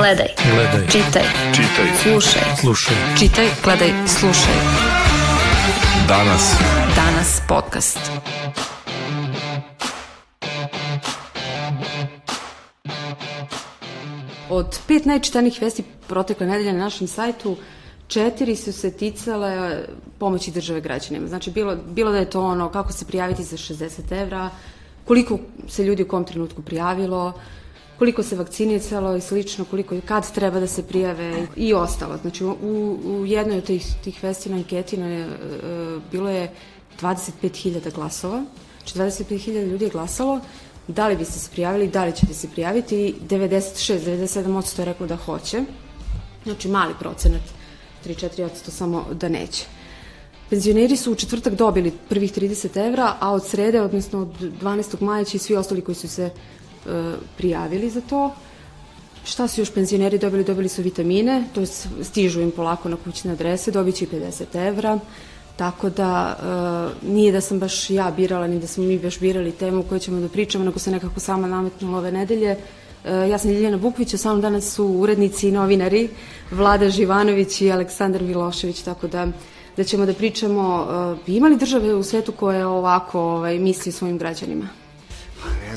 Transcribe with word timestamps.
Gledaj. 0.00 0.28
Gledaj. 0.54 0.86
Čitaj. 0.86 1.22
Čitaj. 1.52 1.88
Slušaj. 2.02 2.42
Slušaj. 2.60 2.96
Čitaj, 3.18 3.48
gledaj, 3.64 3.92
slušaj. 4.06 4.54
Danas. 6.08 6.54
Danas 6.96 7.40
podcast. 7.48 7.98
Od 14.50 14.78
pet 14.88 15.04
najčitanih 15.04 15.58
vesti 15.60 15.84
protekle 16.08 16.46
nedelje 16.46 16.72
na 16.72 16.78
našem 16.78 17.06
sajtu, 17.06 17.56
četiri 18.08 18.56
su 18.56 18.72
se 18.72 18.92
ticale 18.92 19.76
pomoći 20.18 20.50
države 20.50 20.80
građanima. 20.80 21.28
Znači, 21.28 21.50
bilo, 21.50 21.76
bilo 21.76 22.12
da 22.12 22.18
je 22.18 22.30
to 22.30 22.42
ono 22.42 22.68
kako 22.68 22.92
se 22.92 23.04
prijaviti 23.04 23.44
za 23.44 23.56
60 23.56 24.22
evra, 24.22 24.50
koliko 25.04 25.38
se 25.68 25.84
ljudi 25.84 26.02
u 26.02 26.08
kom 26.08 26.24
trenutku 26.24 26.62
prijavilo, 26.62 27.32
koliko 28.00 28.22
se 28.22 28.36
vakcinicalo 28.36 29.16
i 29.16 29.20
slično, 29.20 29.64
koliko, 29.64 29.96
kad 30.04 30.32
treba 30.32 30.60
da 30.60 30.66
se 30.66 30.82
prijave 30.82 31.46
i 31.56 31.74
ostalo. 31.74 32.16
Znači, 32.22 32.44
u, 32.44 32.56
u 33.04 33.26
jednoj 33.26 33.58
od 33.58 33.64
tih, 33.64 33.86
tih 34.04 34.22
vesti 34.22 34.48
na 34.50 34.56
anketi 34.56 34.96
na, 34.96 35.06
e, 35.06 35.28
bilo 36.12 36.30
je 36.30 36.50
25.000 37.00 37.92
glasova. 37.94 38.44
Znači, 38.78 38.98
25.000 38.98 39.66
ljudi 39.66 39.84
je 39.84 39.90
glasalo 39.90 40.40
da 40.88 41.08
li 41.08 41.16
biste 41.16 41.38
se 41.38 41.50
prijavili, 41.50 41.88
da 41.88 42.04
li 42.04 42.12
ćete 42.16 42.34
se 42.34 42.48
prijaviti. 42.48 43.14
96-97% 43.28 44.78
je 44.78 44.84
reklo 44.84 45.06
da 45.06 45.16
hoće. 45.16 45.60
Znači, 46.44 46.68
mali 46.68 46.94
procenat, 46.98 47.42
3-4% 48.06 48.70
samo 48.70 49.04
da 49.12 49.28
neće. 49.28 49.66
Penzioneri 50.50 50.96
su 50.96 51.12
u 51.12 51.14
četvrtak 51.14 51.54
dobili 51.54 51.92
prvih 52.08 52.32
30 52.32 52.86
evra, 52.88 53.16
a 53.20 53.32
od 53.32 53.46
srede, 53.46 53.82
odnosno 53.82 54.22
od 54.22 54.40
12. 54.62 55.02
maja 55.02 55.24
će 55.24 55.38
svi 55.38 55.56
ostali 55.56 55.80
koji 55.80 55.94
su 55.94 56.08
se 56.08 56.30
prijavili 57.36 57.90
za 57.90 58.00
to. 58.00 58.34
Šta 59.24 59.48
su 59.48 59.60
još 59.60 59.70
penzioneri 59.70 60.18
dobili? 60.18 60.44
Dobili 60.44 60.68
su 60.68 60.82
vitamine, 60.82 61.44
to 61.54 61.66
stižu 62.02 62.40
im 62.40 62.50
polako 62.50 62.88
na 62.88 62.96
kućne 63.04 63.32
adrese, 63.32 63.70
dobit 63.70 63.94
će 63.94 64.04
i 64.04 64.08
50 64.08 64.68
evra. 64.68 64.98
Tako 65.56 65.90
da 65.90 66.36
e, 67.04 67.08
nije 67.12 67.32
da 67.32 67.40
sam 67.40 67.58
baš 67.58 67.90
ja 67.90 68.12
birala, 68.16 68.46
ni 68.46 68.60
da 68.60 68.66
smo 68.66 68.84
mi 68.84 68.98
baš 68.98 69.18
birali 69.20 69.52
temu 69.52 69.82
koju 69.82 70.00
ćemo 70.00 70.20
da 70.20 70.28
pričamo, 70.28 70.64
nego 70.64 70.78
se 70.78 70.90
nekako 70.90 71.20
sama 71.20 71.48
nametnula 71.48 71.98
ove 71.98 72.12
nedelje. 72.12 72.56
E, 73.04 73.14
ja 73.28 73.38
sam 73.38 73.50
Ljiljana 73.50 73.76
Bukvić, 73.76 74.14
a 74.14 74.18
sa 74.18 74.28
mnom 74.28 74.40
danas 74.40 74.74
su 74.74 74.86
urednici 74.86 75.48
i 75.48 75.52
novinari 75.52 76.08
Vlada 76.50 76.90
Živanović 76.90 77.60
i 77.60 77.72
Aleksandar 77.72 78.22
Milošević, 78.22 78.82
tako 78.82 79.08
da 79.08 79.26
da 79.76 79.84
ćemo 79.84 80.06
da 80.06 80.12
pričamo, 80.14 80.86
uh, 81.16 81.34
ima 81.34 81.48
li 81.48 81.56
države 81.56 81.94
u 81.94 82.02
svetu 82.02 82.32
koje 82.32 82.66
ovako 82.66 83.20
ovaj, 83.20 83.58
misli 83.58 83.92
svojim 83.92 84.18
građanima? 84.18 84.79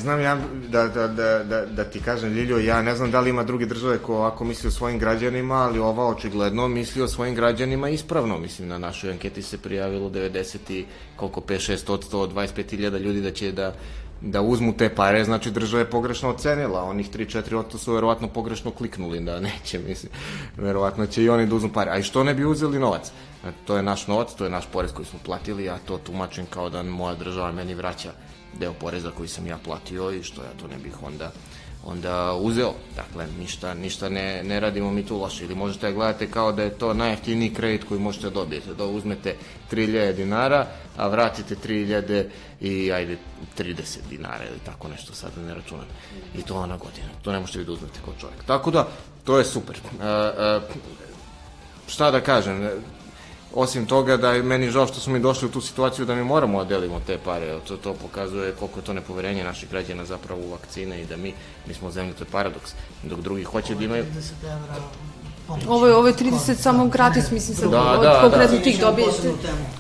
Znam 0.04 0.22
ja, 0.22 0.38
da, 0.70 0.88
da, 0.88 1.08
da, 1.08 1.44
da, 1.44 1.66
da 1.66 1.84
ti 1.84 2.00
kažem 2.00 2.34
Ljiljo, 2.34 2.58
ja 2.58 2.82
ne 2.82 2.96
znam 2.96 3.12
da 3.12 3.20
li 3.20 3.30
ima 3.30 3.44
druge 3.44 3.66
države 3.66 3.98
ko 3.98 4.16
ovako 4.16 4.44
misli 4.44 4.68
o 4.68 4.72
svojim 4.72 5.00
građanima, 5.00 5.56
ali 5.56 5.80
ova 5.80 6.08
očigledno 6.08 6.68
misli 6.68 7.02
o 7.02 7.08
svojim 7.08 7.36
građanima 7.36 7.90
ispravno. 7.90 8.38
Mislim, 8.38 8.68
na 8.68 8.78
našoj 8.78 9.12
anketi 9.12 9.42
se 9.42 9.58
prijavilo 9.58 10.10
90 10.10 10.58
i 10.70 10.86
koliko 11.16 11.42
5-6 11.42 11.92
od 11.92 12.12
125.000 12.12 13.00
ljudi 13.00 13.22
da 13.22 13.32
će 13.32 13.52
da 13.52 13.74
da 14.22 14.42
uzmu 14.42 14.74
te 14.78 14.90
pare, 14.90 15.24
znači 15.24 15.52
država 15.52 15.80
je 15.80 15.90
pogrešno 15.90 16.30
ocenila, 16.30 16.84
onih 16.84 17.10
3-4 17.12 17.78
su 17.78 17.94
verovatno 17.94 18.28
pogrešno 18.28 18.72
kliknuli 18.72 19.20
da 19.20 19.40
neće, 19.40 19.80
mislim, 19.80 20.12
verovatno 20.58 21.06
će 21.08 21.24
i 21.24 21.30
oni 21.30 21.48
da 21.48 21.56
uzmu 21.56 21.70
pare. 21.74 21.92
A 21.92 21.98
i 21.98 22.04
što 22.04 22.24
ne 22.24 22.34
bi 22.34 22.46
uzeli 22.46 22.80
novac? 22.80 23.12
To 23.66 23.76
je 23.76 23.84
naš 23.84 24.08
novac, 24.08 24.34
to 24.34 24.44
je 24.44 24.50
naš 24.50 24.66
porez 24.72 24.94
koji 24.94 25.06
smo 25.06 25.20
platili, 25.26 25.66
ja 25.66 25.78
to 25.86 25.98
tumačim 25.98 26.46
kao 26.50 26.70
da 26.70 26.84
moja 26.84 27.16
država 27.16 27.52
meni 27.52 27.76
vraća 27.76 28.12
deo 28.60 28.74
poreza 28.74 29.12
koji 29.12 29.30
sam 29.30 29.48
ja 29.48 29.58
platio 29.58 30.12
i 30.12 30.24
što 30.24 30.42
ja 30.44 30.52
to 30.60 30.68
ne 30.68 30.78
bih 30.78 31.04
onda 31.04 31.32
onda 31.86 32.34
uzeo. 32.34 32.74
Dakle, 32.96 33.28
ništa, 33.40 33.74
ništa 33.74 34.10
ne, 34.10 34.44
ne 34.44 34.60
radimo 34.60 34.92
mi 34.92 35.06
tu 35.06 35.18
loše. 35.18 35.44
Ili 35.44 35.56
možete 35.56 35.88
da 35.88 35.94
gledate 35.94 36.32
kao 36.32 36.52
da 36.52 36.64
je 36.64 36.78
to 36.78 36.94
najjeftiniji 36.94 37.54
kredit 37.54 37.88
koji 37.88 38.00
možete 38.00 38.28
da 38.28 38.34
dobijete. 38.34 38.74
Da 38.74 38.86
uzmete 38.86 39.36
3000 39.72 40.16
dinara, 40.16 40.68
a 40.98 41.08
vratite 41.08 41.56
3000 41.56 42.26
i 42.62 42.92
ajde 42.92 43.18
30 43.58 43.98
dinara 44.10 44.46
ili 44.50 44.60
tako 44.66 44.88
nešto 44.88 45.14
sad 45.14 45.32
ne 45.48 45.54
računam. 45.54 45.86
I 46.38 46.42
to 46.42 46.66
na 46.66 46.78
godinu. 46.78 47.08
To 47.22 47.32
ne 47.32 47.40
možete 47.40 47.60
vi 47.60 47.66
da 47.66 47.72
uzmete 47.72 48.00
kao 48.06 48.14
čovjek. 48.20 48.44
Tako 48.44 48.72
da, 48.72 48.88
to 49.24 49.38
je 49.38 49.46
super. 49.46 49.76
E, 49.76 50.06
e, 50.08 50.60
šta 51.88 52.12
da 52.12 52.22
kažem, 52.22 52.70
osim 53.54 53.86
toga 53.86 54.18
da 54.18 54.32
je 54.32 54.44
meni 54.44 54.72
žao 54.72 54.88
što 54.88 55.00
smo 55.00 55.14
mi 55.14 55.20
došli 55.20 55.48
u 55.48 55.52
tu 55.52 55.62
situaciju 55.62 56.06
da 56.06 56.16
mi 56.16 56.24
moramo 56.24 56.64
da 56.64 56.70
delimo 56.70 57.02
te 57.08 57.18
pare, 57.26 57.60
to, 57.68 57.78
to 57.78 57.94
pokazuje 57.94 58.54
koliko 58.60 58.80
je 58.80 58.86
to 58.86 58.94
nepoverenje 58.94 59.44
naših 59.44 59.70
građana 59.70 60.06
zapravo 60.06 60.42
u 60.42 60.52
vakcine 60.52 61.02
i 61.02 61.06
da 61.06 61.18
mi, 61.18 61.34
mi 61.68 61.74
smo 61.74 61.92
zemlji, 61.92 62.14
to 62.14 62.24
je 62.24 62.32
paradoks, 62.32 62.72
dok 63.04 63.20
drugi 63.20 63.44
hoće 63.44 63.76
da 63.76 63.84
imaju... 63.84 64.06
Ovo 65.68 65.88
je, 65.88 65.96
ovo 65.96 66.08
je 66.08 66.14
30 66.14 66.56
samo 66.56 66.88
gratis, 66.88 67.32
mislim 67.32 67.58
sad, 67.58 67.72
da, 67.72 67.92
od 67.92 68.04
da, 68.04 68.20
konkretno 68.22 68.58
da. 68.58 68.64
tih 68.64 68.80
dobijete 68.80 69.32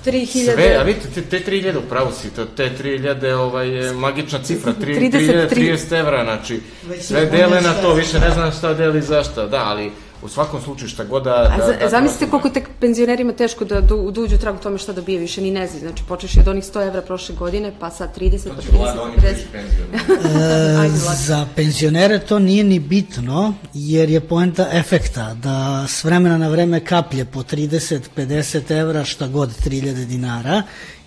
3000. 0.05 0.53
Sve, 0.53 0.78
a 0.79 0.84
vidite, 0.84 1.07
te, 1.09 1.22
te 1.22 1.51
3000, 1.51 1.78
upravo 1.85 2.11
si, 2.11 2.29
to, 2.29 2.45
te 2.45 2.72
3000 2.84 3.34
ovaj, 3.34 3.69
je 3.69 3.94
magična 3.94 4.40
cifra, 4.44 4.73
3, 4.81 5.11
30, 5.11 5.50
30 5.50 6.00
evra, 6.00 6.23
znači, 6.23 6.61
sve 7.01 7.25
dele 7.25 7.61
na 7.61 7.73
to, 7.73 7.94
više 7.94 8.19
ne 8.19 8.31
znam 8.31 8.51
šta 8.51 8.73
deli 8.73 9.01
zašto, 9.01 9.47
da, 9.47 9.63
ali 9.66 9.91
u 10.23 10.29
svakom 10.29 10.61
slučaju 10.61 10.89
šta 10.89 11.03
god 11.03 11.23
da... 11.23 11.31
da, 11.31 11.73
A 11.73 11.79
da, 11.79 11.89
zamislite 11.89 12.29
koliko 12.29 12.50
tek 12.50 12.69
penzionerima 12.79 13.34
teško 13.34 13.66
da, 13.66 13.81
da, 13.81 13.95
da 14.11 14.22
uđu 14.22 14.38
tragu 14.38 14.59
tome 14.59 14.78
šta 14.78 14.94
dobije, 14.94 15.19
više 15.19 15.41
ni 15.41 15.51
ne 15.51 15.67
zna. 15.67 15.79
Znači, 15.79 16.03
počeš 16.07 16.38
od 16.38 16.47
onih 16.47 16.63
100 16.63 16.88
evra 16.88 17.01
prošle 17.01 17.35
godine, 17.35 17.73
pa 17.79 17.89
sad 17.89 18.17
30, 18.17 18.50
pa 18.56 18.61
30, 18.61 18.94
50. 19.22 20.85
e, 20.85 20.89
za 21.16 21.47
penzionere 21.56 22.19
to 22.19 22.39
nije 22.39 22.63
ni 22.63 22.79
bitno, 22.79 23.53
jer 23.73 24.09
je 24.09 24.22
poenta 24.22 24.69
efekta, 24.72 25.34
da 25.34 25.85
s 25.88 26.03
vremena 26.03 26.38
na 26.38 26.47
vreme 26.47 26.85
kaplje 26.85 27.25
po 27.25 27.44
30, 27.44 28.00
50 28.17 28.79
evra, 28.79 29.05
šta 29.05 29.28
god 29.28 29.50
3000 29.66 30.05
dinara, 30.05 30.63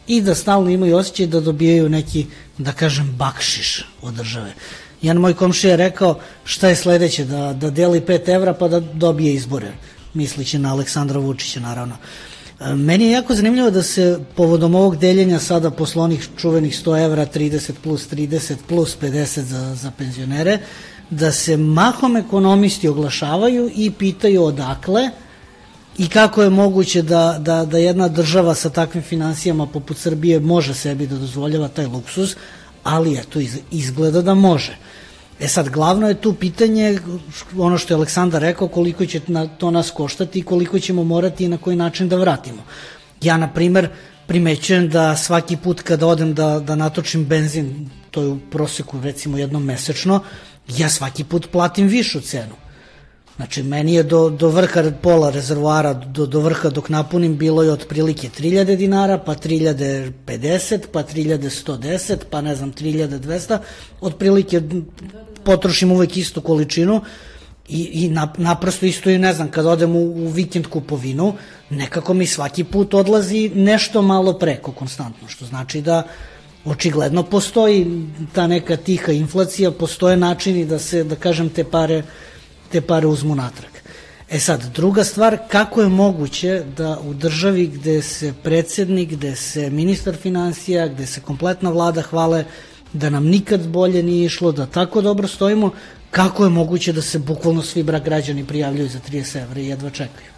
i 0.06 0.20
da 0.20 0.34
stalno 0.34 0.70
imaju 0.70 0.96
osjećaj 0.96 1.26
da 1.26 1.40
dobijaju 1.40 1.88
neki, 1.88 2.26
da 2.58 2.72
kažem, 2.72 3.14
bakšiš 3.18 3.86
od 4.02 4.14
države. 4.14 4.52
Jedan 5.06 5.22
moj 5.22 5.34
komšija 5.34 5.70
je 5.70 5.76
rekao 5.76 6.18
šta 6.44 6.68
je 6.68 6.76
sledeće, 6.76 7.24
da, 7.24 7.52
da 7.52 7.70
deli 7.70 8.00
5 8.00 8.28
evra 8.34 8.54
pa 8.54 8.68
da 8.68 8.80
dobije 8.80 9.34
izbore, 9.34 9.72
mislići 10.14 10.58
na 10.58 10.72
Aleksandra 10.72 11.20
Vučića 11.20 11.60
naravno. 11.60 11.94
E, 12.60 12.74
meni 12.74 13.04
je 13.04 13.10
jako 13.10 13.34
zanimljivo 13.34 13.70
da 13.70 13.82
se 13.82 14.18
povodom 14.36 14.74
ovog 14.74 14.96
deljenja 14.96 15.38
sada 15.38 15.70
posle 15.70 16.02
onih 16.02 16.28
čuvenih 16.36 16.74
100 16.74 17.04
evra, 17.04 17.26
30 17.26 17.72
plus 17.82 18.08
30 18.10 18.56
plus 18.68 18.96
50 19.00 19.40
za, 19.40 19.74
za 19.74 19.90
penzionere, 19.98 20.58
da 21.10 21.32
se 21.32 21.56
mahom 21.56 22.16
ekonomisti 22.16 22.88
oglašavaju 22.88 23.70
i 23.74 23.90
pitaju 23.90 24.42
odakle 24.44 25.10
i 25.98 26.08
kako 26.08 26.42
je 26.42 26.50
moguće 26.50 27.02
da, 27.02 27.36
da, 27.38 27.64
da 27.64 27.78
jedna 27.78 28.08
država 28.08 28.54
sa 28.54 28.70
takvim 28.70 29.02
financijama 29.02 29.66
poput 29.66 29.98
Srbije 29.98 30.40
može 30.40 30.74
sebi 30.74 31.06
da 31.06 31.16
dozvoljava 31.16 31.68
taj 31.68 31.86
luksus, 31.86 32.36
ali 32.86 33.18
eto, 33.18 33.40
izgleda 33.70 34.22
da 34.22 34.34
može. 34.34 34.76
E 35.40 35.48
sad, 35.48 35.68
glavno 35.68 36.08
je 36.08 36.20
tu 36.20 36.32
pitanje, 36.32 36.98
ono 37.58 37.78
što 37.78 37.94
je 37.94 37.96
Aleksandar 37.96 38.42
rekao, 38.42 38.68
koliko 38.68 39.06
će 39.06 39.20
na, 39.26 39.46
to 39.46 39.70
nas 39.70 39.90
koštati 39.90 40.38
i 40.38 40.42
koliko 40.42 40.78
ćemo 40.78 41.04
morati 41.04 41.44
i 41.44 41.48
na 41.48 41.58
koji 41.58 41.76
način 41.76 42.08
da 42.08 42.16
vratimo. 42.16 42.62
Ja, 43.22 43.36
na 43.36 43.48
primer, 43.52 43.88
primećujem 44.26 44.88
da 44.88 45.16
svaki 45.16 45.56
put 45.56 45.82
kada 45.82 46.06
odem 46.06 46.34
da, 46.34 46.60
da 46.60 46.74
natočim 46.74 47.24
benzin, 47.24 47.90
to 48.10 48.22
je 48.22 48.28
u 48.28 48.38
proseku 48.50 49.00
recimo 49.00 49.38
jednom 49.38 49.64
mesečno, 49.64 50.20
ja 50.68 50.88
svaki 50.88 51.24
put 51.24 51.50
platim 51.52 51.86
višu 51.86 52.20
cenu. 52.20 52.65
Znači, 53.36 53.62
meni 53.62 53.94
je 53.94 54.02
do, 54.02 54.30
do 54.30 54.48
vrha 54.48 54.82
pola 55.02 55.30
rezervoara, 55.30 55.94
do, 55.94 56.26
do 56.26 56.40
vrha 56.40 56.70
dok 56.70 56.88
napunim, 56.88 57.36
bilo 57.36 57.62
je 57.62 57.72
otprilike 57.72 58.28
3000 58.28 58.76
dinara, 58.76 59.18
pa 59.18 59.34
3050, 59.34 60.86
pa 60.92 61.02
3110, 61.02 62.16
pa 62.30 62.40
ne 62.40 62.56
znam, 62.56 62.72
3200. 62.72 63.58
Otprilike 64.00 64.62
potrošim 65.44 65.92
uvek 65.92 66.16
istu 66.16 66.40
količinu 66.40 67.00
i, 67.68 67.82
i 67.82 68.08
naprosto 68.38 68.86
isto 68.86 69.10
i 69.10 69.18
ne 69.18 69.32
znam, 69.32 69.50
kad 69.50 69.66
odem 69.66 69.96
u, 69.96 70.00
u 70.00 70.28
vikend 70.28 70.66
kupovinu, 70.66 71.34
nekako 71.70 72.14
mi 72.14 72.26
svaki 72.26 72.64
put 72.64 72.94
odlazi 72.94 73.50
nešto 73.54 74.02
malo 74.02 74.32
preko 74.38 74.72
konstantno, 74.72 75.28
što 75.28 75.46
znači 75.46 75.80
da 75.80 76.02
očigledno 76.64 77.22
postoji 77.22 78.08
ta 78.34 78.46
neka 78.46 78.76
tiha 78.76 79.12
inflacija, 79.12 79.70
postoje 79.70 80.16
načini 80.16 80.64
da 80.64 80.78
se, 80.78 81.04
da 81.04 81.16
kažem, 81.16 81.48
te 81.48 81.64
pare 81.64 82.02
te 82.76 82.80
pare 82.80 83.06
uzmu 83.06 83.34
natrag. 83.34 83.72
E 84.28 84.38
sad, 84.40 84.64
druga 84.74 85.04
stvar, 85.04 85.38
kako 85.48 85.82
je 85.82 85.88
moguće 85.88 86.62
da 86.76 86.98
u 86.98 87.14
državi 87.14 87.66
gde 87.66 88.02
se 88.02 88.34
predsednik, 88.42 89.10
gde 89.10 89.36
se 89.36 89.70
ministar 89.70 90.16
financija, 90.16 90.88
gde 90.88 91.06
se 91.06 91.20
kompletna 91.20 91.70
vlada 91.70 92.02
hvale 92.02 92.44
da 92.92 93.10
nam 93.10 93.24
nikad 93.24 93.68
bolje 93.68 94.02
nije 94.02 94.26
išlo, 94.26 94.52
da 94.52 94.66
tako 94.66 95.00
dobro 95.00 95.28
stojimo, 95.28 95.70
kako 96.10 96.44
je 96.44 96.50
moguće 96.50 96.92
da 96.92 97.02
se 97.02 97.18
bukvalno 97.18 97.62
svi 97.62 97.82
brak 97.82 98.04
građani 98.04 98.44
prijavljuju 98.44 98.88
za 98.88 98.98
30 99.08 99.42
evra 99.42 99.60
i 99.60 99.68
jedva 99.68 99.90
čekaju? 99.90 100.35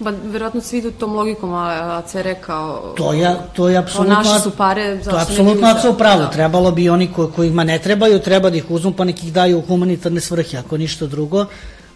Ba, 0.00 0.12
verovatno 0.24 0.60
svi 0.60 0.78
idu 0.78 0.90
tom 0.90 1.12
logikom, 1.12 1.54
a, 1.54 1.66
a 1.68 2.02
CR 2.06 2.34
kao... 2.40 2.94
To 2.96 3.12
je, 3.12 3.36
to 3.52 3.68
je 3.68 3.76
apsolutno... 3.76 4.14
naše 4.14 4.40
su 4.40 4.50
pare... 4.50 5.00
To 5.04 5.10
je 5.10 5.22
apsolutno 5.22 5.68
apsolutno 5.68 5.98
pravo. 5.98 6.20
Da. 6.20 6.30
Trebalo 6.30 6.70
bi 6.70 6.88
oni 6.88 7.12
ko, 7.12 7.28
kojima 7.28 7.64
ne 7.64 7.78
trebaju, 7.78 8.18
treba 8.18 8.50
da 8.50 8.56
ih 8.56 8.70
uzmu 8.70 8.92
pa 8.92 9.04
nekih 9.04 9.32
daju 9.32 9.58
u 9.58 9.62
humanitarne 9.62 10.20
svrhe, 10.20 10.56
ako 10.58 10.76
ništa 10.76 11.06
drugo. 11.06 11.46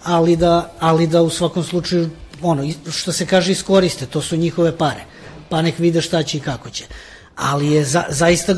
ali 0.05 0.37
da, 0.37 0.71
ali 0.81 1.07
da 1.07 1.23
u 1.23 1.31
svakom 1.31 1.65
slučaju, 1.65 2.11
ono, 2.43 2.73
što 2.91 3.13
se 3.13 3.27
kaže, 3.27 3.53
iskoriste, 3.53 4.07
to 4.07 4.21
su 4.21 4.37
njihove 4.37 4.77
pare, 4.77 5.05
pa 5.49 5.63
nek 5.63 5.79
vide 5.79 6.01
šta 6.01 6.23
će 6.23 6.39
i 6.39 6.41
kako 6.41 6.71
će. 6.71 6.85
Ali 7.37 7.71
je 7.71 7.85
za, 7.85 8.05
zaista 8.09 8.53
e, 8.53 8.57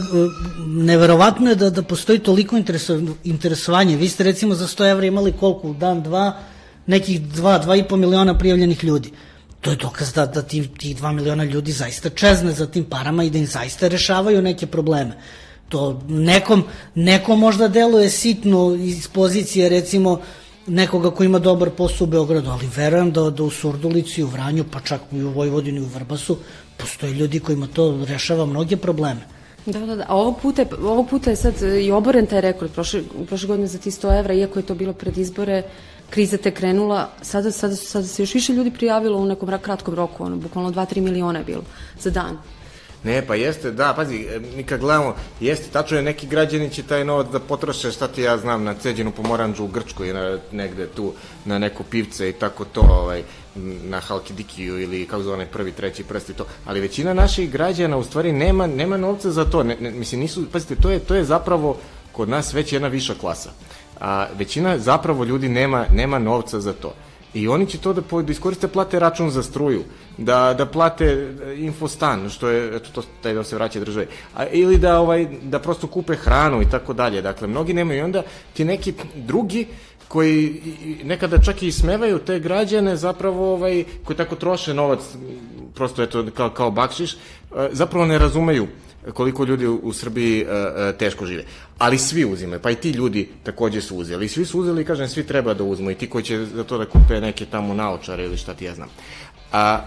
neverovatno 0.67 1.51
je 1.51 1.55
da, 1.55 1.71
da 1.71 1.83
postoji 1.83 2.19
toliko 2.19 2.57
interesovanje. 3.25 3.97
Vi 3.97 4.09
ste 4.09 4.25
recimo 4.25 4.55
za 4.55 4.67
100 4.67 4.91
evra 4.91 5.07
imali 5.07 5.33
koliko, 5.33 5.73
dan, 5.73 6.03
dva, 6.03 6.37
nekih 6.87 7.21
2, 7.21 7.65
2,5 7.67 7.97
miliona 7.97 8.39
prijavljenih 8.39 8.85
ljudi. 8.85 9.13
To 9.67 9.71
je 9.71 9.77
dokaz 9.77 10.13
da, 10.13 10.27
da 10.27 10.43
ti, 10.43 10.69
tih 10.79 10.97
2 10.97 11.13
miliona 11.13 11.45
ljudi 11.45 11.73
zaista 11.73 12.11
čezne 12.11 12.53
za 12.53 12.67
tim 12.67 12.85
parama 12.85 13.25
i 13.25 13.31
da 13.31 13.39
im 13.39 13.47
zaista 13.47 13.89
rešavaju 13.89 14.43
neke 14.43 14.67
probleme. 14.67 15.17
To 15.69 16.03
nekom, 16.09 16.63
nekom 16.95 17.39
možda 17.39 17.69
deluje 17.69 18.11
sitno 18.11 18.75
iz 18.75 19.09
pozicije 19.09 19.69
recimo 19.69 20.21
nekoga 20.67 21.11
ko 21.11 21.25
ima 21.25 21.39
dobar 21.39 21.71
posao 21.71 22.05
u 22.05 22.11
Beogradu, 22.11 22.51
ali 22.51 22.69
verujem 22.77 23.11
da, 23.13 23.31
da 23.31 23.43
u 23.43 23.51
Surdulici, 23.51 24.23
u 24.23 24.27
Vranju, 24.27 24.65
pa 24.71 24.81
čak 24.81 25.01
i 25.13 25.23
u 25.23 25.31
Vojvodini, 25.31 25.81
u 25.81 25.91
Vrbasu, 25.95 26.39
postoje 26.77 27.13
ljudi 27.13 27.41
kojima 27.41 27.67
to 27.67 28.05
rešava 28.09 28.47
mnoge 28.47 28.77
probleme. 28.77 29.27
Da, 29.67 29.79
da, 29.79 29.97
da. 29.97 30.05
A 30.09 30.15
ovog 30.15 30.41
puta, 30.43 30.63
je, 30.63 30.69
ovog 30.83 31.09
puta 31.11 31.31
je 31.31 31.37
sad 31.37 31.55
i 31.83 31.91
oboren 31.91 32.27
taj 32.27 32.41
rekord. 32.41 32.71
Prošle, 32.71 33.03
prošle 33.27 33.49
godine 33.49 33.67
za 33.67 33.79
ti 33.79 33.91
100 33.91 34.19
evra, 34.19 34.35
iako 34.35 34.59
je 34.59 34.67
to 34.67 34.75
bilo 34.75 34.93
pred 34.93 35.19
izbore, 35.19 35.63
kriza 36.11 36.37
te 36.37 36.51
krenula, 36.51 37.09
sada, 37.23 37.53
sada, 37.53 37.77
sada 37.77 38.07
se 38.07 38.23
još 38.23 38.35
više 38.35 38.53
ljudi 38.53 38.71
prijavilo 38.71 39.19
u 39.19 39.27
nekom 39.27 39.59
kratkom 39.63 39.95
roku, 39.95 40.25
ono, 40.25 40.37
bukvalno 40.37 40.71
2-3 40.71 41.01
miliona 41.01 41.39
je 41.39 41.45
bilo 41.45 41.63
za 41.99 42.11
dan. 42.11 42.39
Ne, 43.07 43.27
pa 43.27 43.35
jeste, 43.35 43.71
da, 43.71 43.93
pazi, 43.97 44.27
mi 44.57 44.63
kad 44.63 44.81
gledamo, 44.81 45.15
jeste, 45.41 45.71
tačno 45.73 45.97
je, 45.97 46.03
neki 46.03 46.27
građani 46.27 46.71
će 46.71 46.83
taj 46.83 47.05
novac 47.05 47.27
da 47.33 47.41
potroše, 47.41 47.91
šta 47.91 48.09
ti 48.09 48.23
ja 48.23 48.39
znam, 48.39 48.65
na 48.65 48.75
ceđenu 48.75 49.13
pomoranđu 49.13 49.65
u 49.65 49.69
Grčkoj, 49.69 50.13
na, 50.13 50.39
negde 50.53 50.87
tu, 50.87 51.13
na 51.45 51.59
neko 51.59 51.83
pivce 51.83 52.29
i 52.29 52.33
tako 52.33 52.65
to, 52.65 52.81
ovaj, 52.81 53.23
na 53.85 54.01
Halkidikiju 54.01 54.81
ili 54.83 55.07
kako 55.07 55.23
zove 55.23 55.35
onaj 55.35 55.47
prvi, 55.47 55.73
treći 55.73 56.05
prst 56.05 56.31
i 56.31 56.35
to, 56.35 56.47
ali 56.65 56.81
većina 56.81 57.15
naših 57.15 57.51
građana 57.51 57.97
u 57.97 58.05
stvari 58.05 58.33
nema, 58.33 58.67
nema 58.67 58.97
novca 58.97 59.31
za 59.31 59.45
to, 59.45 59.63
ne, 59.63 59.77
ne, 59.81 59.91
mislim, 59.91 60.21
nisu, 60.21 60.47
pazite, 60.53 60.75
to 60.75 60.91
je, 60.91 60.99
to 60.99 61.15
je 61.15 61.25
zapravo 61.25 61.77
kod 62.13 62.29
nas 62.29 62.55
već 62.55 62.73
jedna 62.73 62.89
viša 62.89 63.15
klasa. 63.15 63.51
A 64.01 64.27
većina 64.39 64.79
zapravo 64.79 65.25
ljudi 65.25 65.49
nema, 65.49 65.87
nema 65.93 66.19
novca 66.19 66.61
za 66.61 66.73
to. 66.73 66.93
I 67.35 67.49
oni 67.49 67.67
će 67.67 67.79
to 67.79 67.93
da, 67.93 68.01
da 68.23 68.33
iskoriste 68.33 68.69
plate 68.69 68.99
račun 68.99 69.31
za 69.31 69.43
struju, 69.43 69.83
da, 70.19 70.55
da 70.59 70.67
plate 70.67 71.05
e, 71.05 71.55
infostan, 71.59 72.31
što 72.31 72.49
je, 72.49 72.77
eto, 72.77 72.91
to, 72.93 73.03
taj 73.23 73.35
da 73.35 73.45
se 73.45 73.57
vraća 73.57 73.81
državi, 73.81 74.07
A, 74.35 74.47
ili 74.47 74.79
da, 74.79 75.01
ovaj, 75.01 75.27
da 75.43 75.59
prosto 75.59 75.87
kupe 75.87 76.17
hranu 76.17 76.63
i 76.63 76.71
tako 76.71 76.93
dalje. 76.93 77.23
Dakle, 77.23 77.49
mnogi 77.49 77.75
nemaju 77.75 77.99
i 77.99 78.03
onda 78.03 78.23
ti 78.53 78.65
neki 78.65 78.95
drugi 79.15 79.67
koji 80.09 80.63
nekada 81.05 81.39
čak 81.39 81.63
i 81.63 81.73
smevaju 81.73 82.19
te 82.19 82.39
građane 82.39 82.97
zapravo 82.97 83.53
ovaj, 83.53 83.85
koji 84.05 84.17
tako 84.17 84.37
troše 84.37 84.75
novac 84.75 85.01
prosto 85.75 86.03
eto 86.03 86.25
kao, 86.35 86.51
kao 86.51 86.71
bakšiš, 86.71 87.13
e, 87.13 87.17
zapravo 87.73 88.07
ne 88.07 88.19
razumeju 88.19 88.67
koliko 89.15 89.45
ljudi 89.45 89.67
u 89.67 89.93
Srbiji 89.93 90.45
uh, 90.45 90.51
teško 90.99 91.27
žive. 91.27 91.45
Ali 91.79 91.99
svi 91.99 92.25
uzimaju, 92.25 92.61
pa 92.63 92.71
i 92.71 92.75
ti 92.75 92.91
ljudi 92.91 93.29
takođe 93.43 93.81
su 93.81 93.97
uzeli. 93.97 94.29
Svi 94.29 94.45
su 94.45 94.61
uzeli, 94.61 94.85
kažem, 94.85 95.09
svi 95.09 95.27
treba 95.27 95.55
da 95.55 95.65
uzmu 95.65 95.91
i 95.91 95.95
ti 95.95 96.11
koji 96.11 96.25
će 96.25 96.45
za 96.45 96.65
to 96.65 96.79
da 96.79 96.87
kupe 96.87 97.21
neke 97.21 97.47
tamo 97.47 97.75
naočare 97.75 98.25
ili 98.25 98.37
šta 98.37 98.55
ti 98.55 98.65
ja 98.65 98.75
znam. 98.75 98.89
A, 99.53 99.81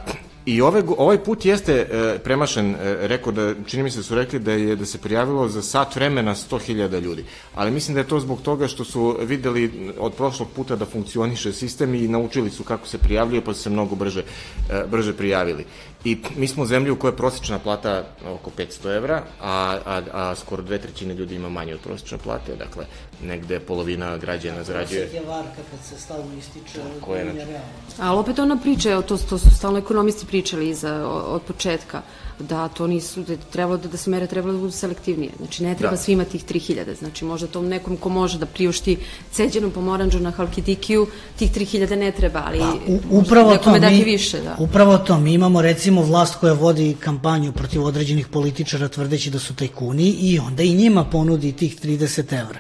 I 0.46 0.62
ove, 0.62 0.84
ovaj 0.98 1.18
put 1.24 1.46
jeste 1.46 1.74
e, 1.74 2.20
premašen 2.24 2.76
e, 2.76 3.08
rekord, 3.08 3.36
da, 3.36 3.54
čini 3.68 3.84
mi 3.84 3.92
se 3.92 4.00
da 4.00 4.04
su 4.04 4.16
rekli 4.16 4.40
da 4.40 4.52
je 4.52 4.76
da 4.76 4.86
se 4.86 4.98
prijavilo 4.98 5.48
za 5.48 5.62
sat 5.62 5.96
vremena 5.96 6.36
100.000 6.36 7.02
ljudi. 7.02 7.26
Ali 7.56 7.72
mislim 7.72 7.94
da 7.94 8.02
je 8.02 8.08
to 8.08 8.20
zbog 8.20 8.42
toga 8.42 8.68
što 8.68 8.84
su 8.84 9.18
videli 9.22 9.92
od 10.00 10.14
prošlog 10.14 10.48
puta 10.56 10.76
da 10.76 10.86
funkcioniše 10.86 11.54
sistem 11.54 11.96
i 11.96 12.08
naučili 12.08 12.50
su 12.50 12.64
kako 12.64 12.88
se 12.88 12.98
prijavljuje, 12.98 13.44
pa 13.46 13.54
su 13.54 13.62
se 13.62 13.70
mnogo 13.70 13.96
brže, 13.96 14.24
e, 14.70 14.84
brže 14.92 15.14
prijavili. 15.14 15.66
I 16.04 16.18
mi 16.36 16.48
smo 16.48 16.64
u 16.64 16.66
zemlji 16.66 16.92
u 16.92 16.96
kojoj 16.96 17.12
je 17.12 17.18
prosječna 17.18 17.60
plata 17.60 18.04
oko 18.28 18.52
500 18.58 18.96
evra, 18.96 19.24
a, 19.42 19.78
a, 19.86 20.02
a 20.14 20.36
skoro 20.36 20.64
dve 20.64 20.78
trećine 20.78 21.14
ljudi 21.14 21.36
ima 21.36 21.50
manje 21.50 21.74
od 21.74 21.80
prosječne 21.80 22.18
plate, 22.18 22.56
dakle 22.56 22.86
negde 23.24 23.60
polovina 23.60 24.18
građana 24.18 24.64
zarađuje. 24.64 25.02
Prosjek 25.02 25.24
je 25.24 25.30
varka 25.30 25.62
kad 25.72 25.80
se 25.86 26.00
stalno 26.00 26.38
ističe, 26.38 26.80
Tako 27.00 27.16
je, 27.16 27.32
znači. 27.34 27.62
Ali 28.00 28.20
opet 28.20 28.40
ona 28.40 28.58
priča, 28.58 29.02
to, 29.02 29.18
to 29.18 29.38
su 29.38 29.50
stalno 29.58 29.80
ekonomisti 29.80 30.26
pričali 30.26 30.70
iza, 30.70 31.08
od 31.08 31.42
početka, 31.42 32.02
da 32.40 32.68
to 32.68 32.88
nisu, 32.88 33.24
da 33.24 33.38
trebalo 33.38 33.78
da, 33.78 33.88
da 33.88 33.98
se 33.98 34.10
mere 34.10 34.28
trebalo 34.28 34.54
da 34.54 34.60
budu 34.60 34.72
selektivnije. 34.72 35.32
Znači 35.38 35.64
ne 35.64 35.76
treba 35.76 35.96
da. 35.96 35.98
svima 35.98 36.26
tih 36.26 36.46
3000, 36.46 37.00
znači 37.00 37.26
možda 37.26 37.48
tom 37.48 37.68
nekom 37.68 37.98
ko 37.98 38.10
može 38.10 38.38
da 38.40 38.46
priušti 38.46 38.98
ceđenu 39.32 39.72
pomoranđu 39.72 40.20
na 40.20 40.32
Halkidikiju, 40.32 41.08
tih 41.40 41.52
3000 41.52 41.96
ne 41.96 42.12
treba, 42.12 42.44
ali 42.46 42.60
pa, 42.60 42.74
u, 42.88 43.00
upravo 43.10 43.58
to, 43.58 43.74
mi, 43.74 43.80
dati 43.80 44.04
više. 44.04 44.42
Da. 44.42 44.56
Upravo 44.60 44.98
to, 44.98 45.20
mi 45.20 45.34
imamo 45.34 45.62
recimo 45.62 46.02
vlast 46.02 46.36
koja 46.36 46.54
vodi 46.54 46.96
kampanju 47.00 47.52
protiv 47.52 47.84
određenih 47.84 48.28
političara 48.28 48.88
tvrdeći 48.88 49.30
da 49.30 49.40
su 49.40 49.56
tajkuni 49.56 50.04
i 50.04 50.40
onda 50.40 50.64
i 50.64 50.74
njima 50.74 51.04
ponudi 51.04 51.52
tih 51.52 51.80
30 51.82 52.40
evra. 52.42 52.60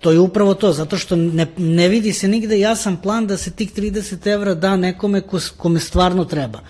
To 0.00 0.10
je 0.10 0.20
upravo 0.20 0.54
to, 0.54 0.72
zato 0.72 0.98
što 0.98 1.16
ne, 1.16 1.46
ne 1.56 1.88
vidi 1.88 2.12
se 2.12 2.28
nigde 2.28 2.58
jasan 2.60 2.96
plan 2.96 3.26
da 3.26 3.36
se 3.36 3.50
tih 3.50 3.74
30 3.74 4.26
evra 4.26 4.54
da 4.54 4.76
nekome 4.76 5.20
ko, 5.20 5.38
kome 5.56 5.80
stvarno 5.80 6.24
treba 6.24 6.60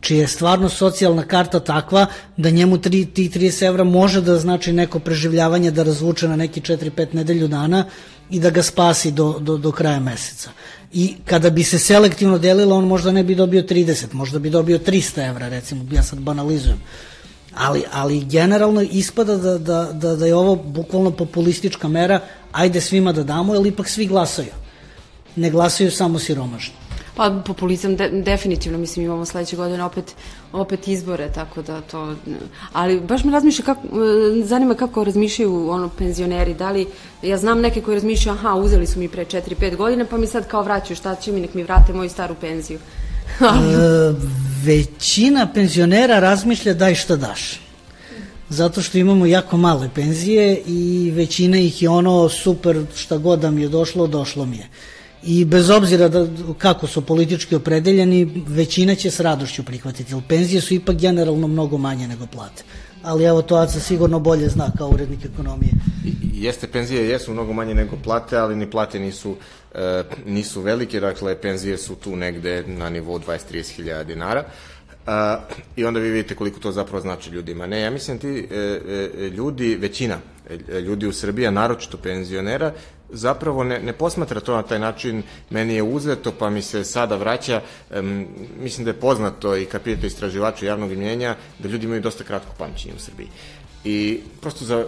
čija 0.00 0.20
je 0.20 0.28
stvarno 0.28 0.68
socijalna 0.68 1.22
karta 1.22 1.60
takva 1.60 2.06
da 2.36 2.50
njemu 2.50 2.78
tri, 2.78 3.06
ti 3.06 3.28
30 3.28 3.66
evra 3.66 3.84
može 3.84 4.20
da 4.20 4.38
znači 4.38 4.72
neko 4.72 4.98
preživljavanje 4.98 5.70
da 5.70 5.82
razvuče 5.82 6.28
na 6.28 6.36
neki 6.36 6.60
4-5 6.60 7.14
nedelju 7.14 7.48
dana 7.48 7.84
i 8.30 8.40
da 8.40 8.50
ga 8.50 8.62
spasi 8.62 9.10
do, 9.10 9.38
do, 9.40 9.56
do 9.56 9.72
kraja 9.72 10.00
meseca. 10.00 10.50
I 10.92 11.14
kada 11.24 11.50
bi 11.50 11.64
se 11.64 11.78
selektivno 11.78 12.38
delilo, 12.38 12.76
on 12.76 12.84
možda 12.84 13.12
ne 13.12 13.24
bi 13.24 13.34
dobio 13.34 13.62
30, 13.62 14.12
možda 14.12 14.38
bi 14.38 14.50
dobio 14.50 14.78
300 14.78 15.28
evra, 15.28 15.48
recimo, 15.48 15.84
ja 15.92 16.02
sad 16.02 16.18
banalizujem. 16.18 16.80
Ali, 17.54 17.82
ali 17.92 18.24
generalno 18.24 18.82
ispada 18.82 19.36
da, 19.36 19.58
da, 19.58 19.92
da, 19.92 20.16
da 20.16 20.26
je 20.26 20.34
ovo 20.34 20.56
bukvalno 20.56 21.10
populistička 21.10 21.88
mera, 21.88 22.20
ajde 22.52 22.80
svima 22.80 23.12
da 23.12 23.22
damo, 23.22 23.54
jer 23.54 23.66
ipak 23.66 23.88
svi 23.88 24.06
glasaju. 24.06 24.52
Ne 25.36 25.50
glasaju 25.50 25.90
samo 25.90 26.18
siromašni. 26.18 26.87
Pa 27.18 27.42
populizam 27.46 27.96
de, 27.96 28.08
definitivno, 28.08 28.78
mislim 28.78 29.04
imamo 29.04 29.24
sledeće 29.24 29.56
godine 29.56 29.84
opet 29.84 30.14
opet 30.52 30.88
izbore, 30.88 31.32
tako 31.34 31.62
da 31.62 31.80
to 31.80 32.14
ali 32.72 33.00
baš 33.00 33.24
me 33.24 33.32
razmišlja 33.32 33.64
kako 33.64 33.82
zanima 34.44 34.74
kako 34.74 35.04
razmišljaju 35.04 35.70
ono 35.70 35.88
penzioneri, 35.88 36.54
da 36.54 36.70
li 36.70 36.86
ja 37.22 37.38
znam 37.38 37.60
neke 37.60 37.80
koji 37.80 37.94
razmišljaju 37.94 38.38
aha, 38.38 38.54
uzeli 38.54 38.86
su 38.86 38.98
mi 38.98 39.08
pre 39.08 39.24
4-5 39.24 39.76
godina, 39.76 40.04
pa 40.04 40.16
mi 40.16 40.26
sad 40.26 40.48
kao 40.48 40.62
vraćaju, 40.62 40.96
šta 40.96 41.14
će 41.14 41.32
mi 41.32 41.40
nek 41.40 41.54
mi 41.54 41.62
vrate 41.62 41.92
moju 41.92 42.10
staru 42.10 42.34
penziju. 42.40 42.78
e, 43.40 43.48
većina 44.64 45.48
penzionera 45.54 46.20
razmišlja 46.20 46.74
daj 46.74 46.94
šta 46.94 47.16
daš 47.16 47.60
zato 48.48 48.82
što 48.82 48.98
imamo 48.98 49.26
jako 49.26 49.56
male 49.56 49.88
penzije 49.94 50.62
i 50.66 51.12
većina 51.14 51.58
ih 51.58 51.82
je 51.82 51.88
ono 51.88 52.28
super 52.28 52.84
šta 52.94 53.16
god 53.16 53.38
da 53.38 53.50
mi 53.50 53.62
je 53.62 53.68
došlo, 53.68 54.06
došlo 54.06 54.46
mi 54.46 54.56
je 54.56 54.68
i 55.28 55.44
bez 55.44 55.70
obzira 55.70 56.08
da, 56.08 56.26
kako 56.58 56.86
su 56.86 57.02
politički 57.02 57.54
opredeljeni, 57.54 58.44
većina 58.46 58.94
će 58.94 59.10
s 59.10 59.20
radošću 59.20 59.62
prihvatiti, 59.64 60.14
jer 60.14 60.22
penzije 60.28 60.60
su 60.60 60.74
ipak 60.74 60.96
generalno 60.96 61.48
mnogo 61.48 61.78
manje 61.78 62.08
nego 62.08 62.26
plate. 62.26 62.62
Ali 63.02 63.24
evo 63.24 63.42
to 63.42 63.56
Aca 63.56 63.80
sigurno 63.80 64.18
bolje 64.20 64.48
zna 64.48 64.70
kao 64.78 64.88
urednik 64.88 65.24
ekonomije. 65.24 65.72
Jeste, 66.32 66.66
penzije 66.66 67.08
jesu 67.08 67.32
mnogo 67.32 67.52
manje 67.52 67.74
nego 67.74 67.96
plate, 68.04 68.36
ali 68.36 68.56
ni 68.56 68.70
plate 68.70 68.98
nisu, 68.98 69.36
e, 69.74 70.02
nisu 70.26 70.60
velike, 70.60 71.00
dakle 71.00 71.40
penzije 71.40 71.78
su 71.78 71.94
tu 71.94 72.16
negde 72.16 72.64
na 72.66 72.90
nivou 72.90 73.18
20-30 73.18 73.76
hiljada 73.76 74.04
dinara. 74.04 74.44
A, 75.08 75.40
I 75.76 75.84
onda 75.84 76.00
vi 76.00 76.10
vidite 76.10 76.34
koliko 76.34 76.60
to 76.60 76.72
zapravo 76.72 77.00
znači 77.00 77.30
ljudima. 77.30 77.66
Ne, 77.66 77.80
ja 77.80 77.90
mislim 77.90 78.18
ti 78.18 78.48
e, 78.50 78.56
e, 78.56 79.28
ljudi, 79.28 79.76
većina 79.76 80.18
e, 80.50 80.80
ljudi 80.80 81.06
u 81.06 81.12
Srbiji, 81.12 81.46
a 81.46 81.50
naročito 81.50 81.96
penzionera, 81.96 82.72
zapravo 83.10 83.64
ne, 83.64 83.78
ne 83.78 83.92
posmatra 83.92 84.40
to 84.40 84.56
na 84.56 84.62
taj 84.62 84.78
način, 84.78 85.22
meni 85.50 85.74
je 85.74 85.82
uzeto 85.82 86.32
pa 86.38 86.50
mi 86.50 86.62
se 86.62 86.84
sada 86.84 87.16
vraća, 87.16 87.60
um, 87.90 88.26
mislim 88.60 88.84
da 88.84 88.90
je 88.90 89.00
poznato 89.00 89.56
i 89.56 89.64
kad 89.64 89.82
prijete 89.82 90.06
istraživaču 90.06 90.66
javnog 90.66 90.90
mnjenja, 90.90 91.36
da 91.58 91.68
ljudi 91.68 91.86
imaju 91.86 92.00
dosta 92.00 92.24
kratko 92.24 92.52
pamćenje 92.58 92.94
u 92.96 93.00
Srbiji 93.00 93.28
i 93.84 94.20
prosto 94.40 94.64
za, 94.64 94.86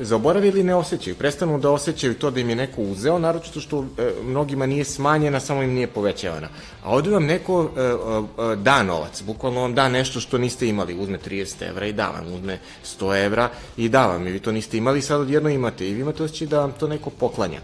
zaboravili 0.00 0.62
ne 0.62 0.74
osjećaju, 0.74 1.16
prestanu 1.16 1.58
da 1.58 1.70
osjećaju 1.70 2.14
to 2.14 2.30
da 2.30 2.40
im 2.40 2.50
je 2.50 2.56
neko 2.56 2.82
uzeo, 2.82 3.18
naročito 3.18 3.60
što 3.60 3.84
e, 3.98 4.10
mnogima 4.24 4.66
nije 4.66 4.84
smanjena, 4.84 5.40
samo 5.40 5.62
im 5.62 5.72
nije 5.72 5.86
povećavana. 5.86 6.48
A 6.84 6.94
ovde 6.94 7.10
vam 7.10 7.24
neko 7.24 7.70
e, 7.76 7.80
e, 7.80 8.56
da 8.56 8.82
novac, 8.82 9.22
bukvalno 9.22 9.60
vam 9.60 9.74
da 9.74 9.88
nešto 9.88 10.20
što 10.20 10.38
niste 10.38 10.68
imali, 10.68 10.98
uzme 10.98 11.18
30 11.18 11.68
evra 11.68 11.86
i 11.86 11.92
da 11.92 12.08
vam, 12.08 12.34
uzme 12.34 12.58
100 13.00 13.24
evra 13.24 13.50
i 13.76 13.88
da 13.88 14.06
vam, 14.06 14.26
i 14.26 14.30
vi 14.30 14.40
to 14.40 14.52
niste 14.52 14.76
imali, 14.76 15.02
sad 15.02 15.20
odjedno 15.20 15.48
imate 15.48 15.88
i 15.88 15.94
vi 15.94 16.00
imate 16.00 16.22
osjećaj 16.22 16.46
da 16.46 16.60
vam 16.60 16.72
to 16.72 16.88
neko 16.88 17.10
poklanja. 17.10 17.60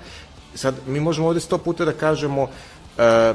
Sad, 0.55 0.75
mi 0.87 1.01
možemo 1.01 1.29
ovde 1.29 1.41
sto 1.41 1.59
puta 1.59 1.85
da 1.85 1.93
kažemo 1.93 2.49
e, 2.99 3.35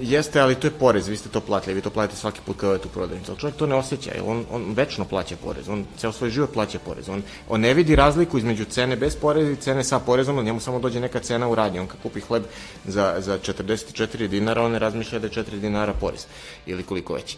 jeste, 0.00 0.40
ali 0.40 0.54
to 0.54 0.66
je 0.66 0.70
porez, 0.70 1.08
vi 1.08 1.16
ste 1.16 1.28
to 1.28 1.40
platili, 1.40 1.74
vi 1.74 1.80
to 1.80 1.90
platite 1.90 2.16
svaki 2.16 2.40
put 2.46 2.56
kada 2.56 2.72
odete 2.72 2.88
u 2.88 2.90
prodavnicu, 2.90 3.30
ali 3.30 3.40
čovjek 3.40 3.56
to 3.56 3.66
ne 3.66 3.74
osjeća, 3.74 4.10
on, 4.26 4.44
on 4.50 4.72
večno 4.74 5.04
plaća 5.04 5.36
porez, 5.44 5.68
on 5.68 5.84
ceo 5.96 6.12
svoj 6.12 6.30
život 6.30 6.52
plaća 6.52 6.78
porez, 6.78 7.08
on, 7.08 7.22
on 7.48 7.60
ne 7.60 7.74
vidi 7.74 7.96
razliku 7.96 8.38
između 8.38 8.64
cene 8.64 8.96
bez 8.96 9.16
poreza 9.16 9.50
i 9.50 9.56
cene 9.56 9.84
sa 9.84 9.98
porezom, 9.98 10.44
njemu 10.44 10.60
samo 10.60 10.78
dođe 10.78 11.00
neka 11.00 11.20
cena 11.20 11.48
u 11.48 11.54
radnji, 11.54 11.78
on 11.78 11.86
kad 11.86 12.02
kupi 12.02 12.20
hleb 12.20 12.42
za, 12.84 13.16
za 13.18 13.38
44 13.38 14.26
dinara, 14.26 14.62
on 14.62 14.72
ne 14.72 14.78
razmišlja 14.78 15.18
da 15.18 15.26
je 15.26 15.32
4 15.32 15.60
dinara 15.60 15.92
porez, 15.92 16.26
ili 16.66 16.82
koliko 16.82 17.14
već. 17.14 17.36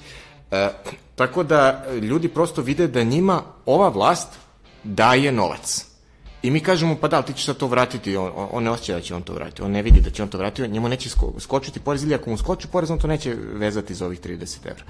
E, 0.51 0.69
tako 1.15 1.43
da 1.43 1.85
ljudi 2.03 2.29
prosto 2.29 2.63
vide 2.63 2.87
da 2.87 3.03
njima 3.03 3.43
ova 3.67 3.89
vlast 3.89 4.29
daje 4.85 5.33
novac 5.33 5.94
I 6.45 6.51
mi 6.51 6.61
kažemo, 6.61 6.97
pa 7.01 7.09
da, 7.09 7.23
ti 7.23 7.33
ćeš 7.33 7.45
sad 7.45 7.57
to 7.57 7.67
vratiti, 7.67 8.17
on, 8.17 8.31
on 8.53 8.65
ne 8.65 8.71
osjeća 8.71 8.95
da 8.95 9.01
će 9.01 9.15
on 9.15 9.23
to 9.23 9.33
vratiti, 9.33 9.63
on 9.63 9.71
ne 9.71 9.83
vidi 9.83 10.01
da 10.01 10.11
će 10.11 10.23
on 10.23 10.29
to 10.29 10.39
vratiti, 10.39 10.69
njemu 10.69 10.89
neće 10.89 11.09
sko, 11.09 11.33
skočiti 11.39 11.81
porez 11.81 12.03
ili 12.05 12.15
ako 12.15 12.31
mu 12.31 12.37
skoči 12.37 12.69
porez, 12.69 12.91
on 12.91 12.99
to 12.99 13.07
neće 13.07 13.37
vezati 13.53 13.95
za 13.95 14.07
ovih 14.07 14.21
30 14.21 14.59
evra. 14.65 14.85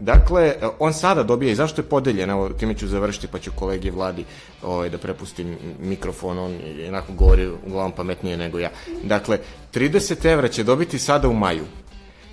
Dakle, 0.00 0.54
on 0.78 0.92
sada 0.92 1.22
dobija 1.22 1.52
i 1.52 1.54
zašto 1.54 1.80
je 1.80 1.88
podeljen, 1.88 2.30
evo 2.30 2.48
time 2.48 2.74
ću 2.74 2.88
završiti 2.88 3.26
pa 3.26 3.38
ću 3.38 3.50
kolegi 3.56 3.90
Vladi 3.90 4.24
ovaj, 4.62 4.90
da 4.90 4.98
prepustim 4.98 5.56
mikrofon, 5.80 6.38
on 6.38 6.52
jednako 6.76 7.12
govori 7.12 7.48
uglavnom 7.66 7.92
pametnije 7.92 8.36
nego 8.36 8.58
ja. 8.58 8.70
Dakle, 9.04 9.38
30 9.74 10.32
evra 10.32 10.48
će 10.48 10.64
dobiti 10.64 10.98
sada 10.98 11.28
u 11.28 11.34
maju, 11.34 11.64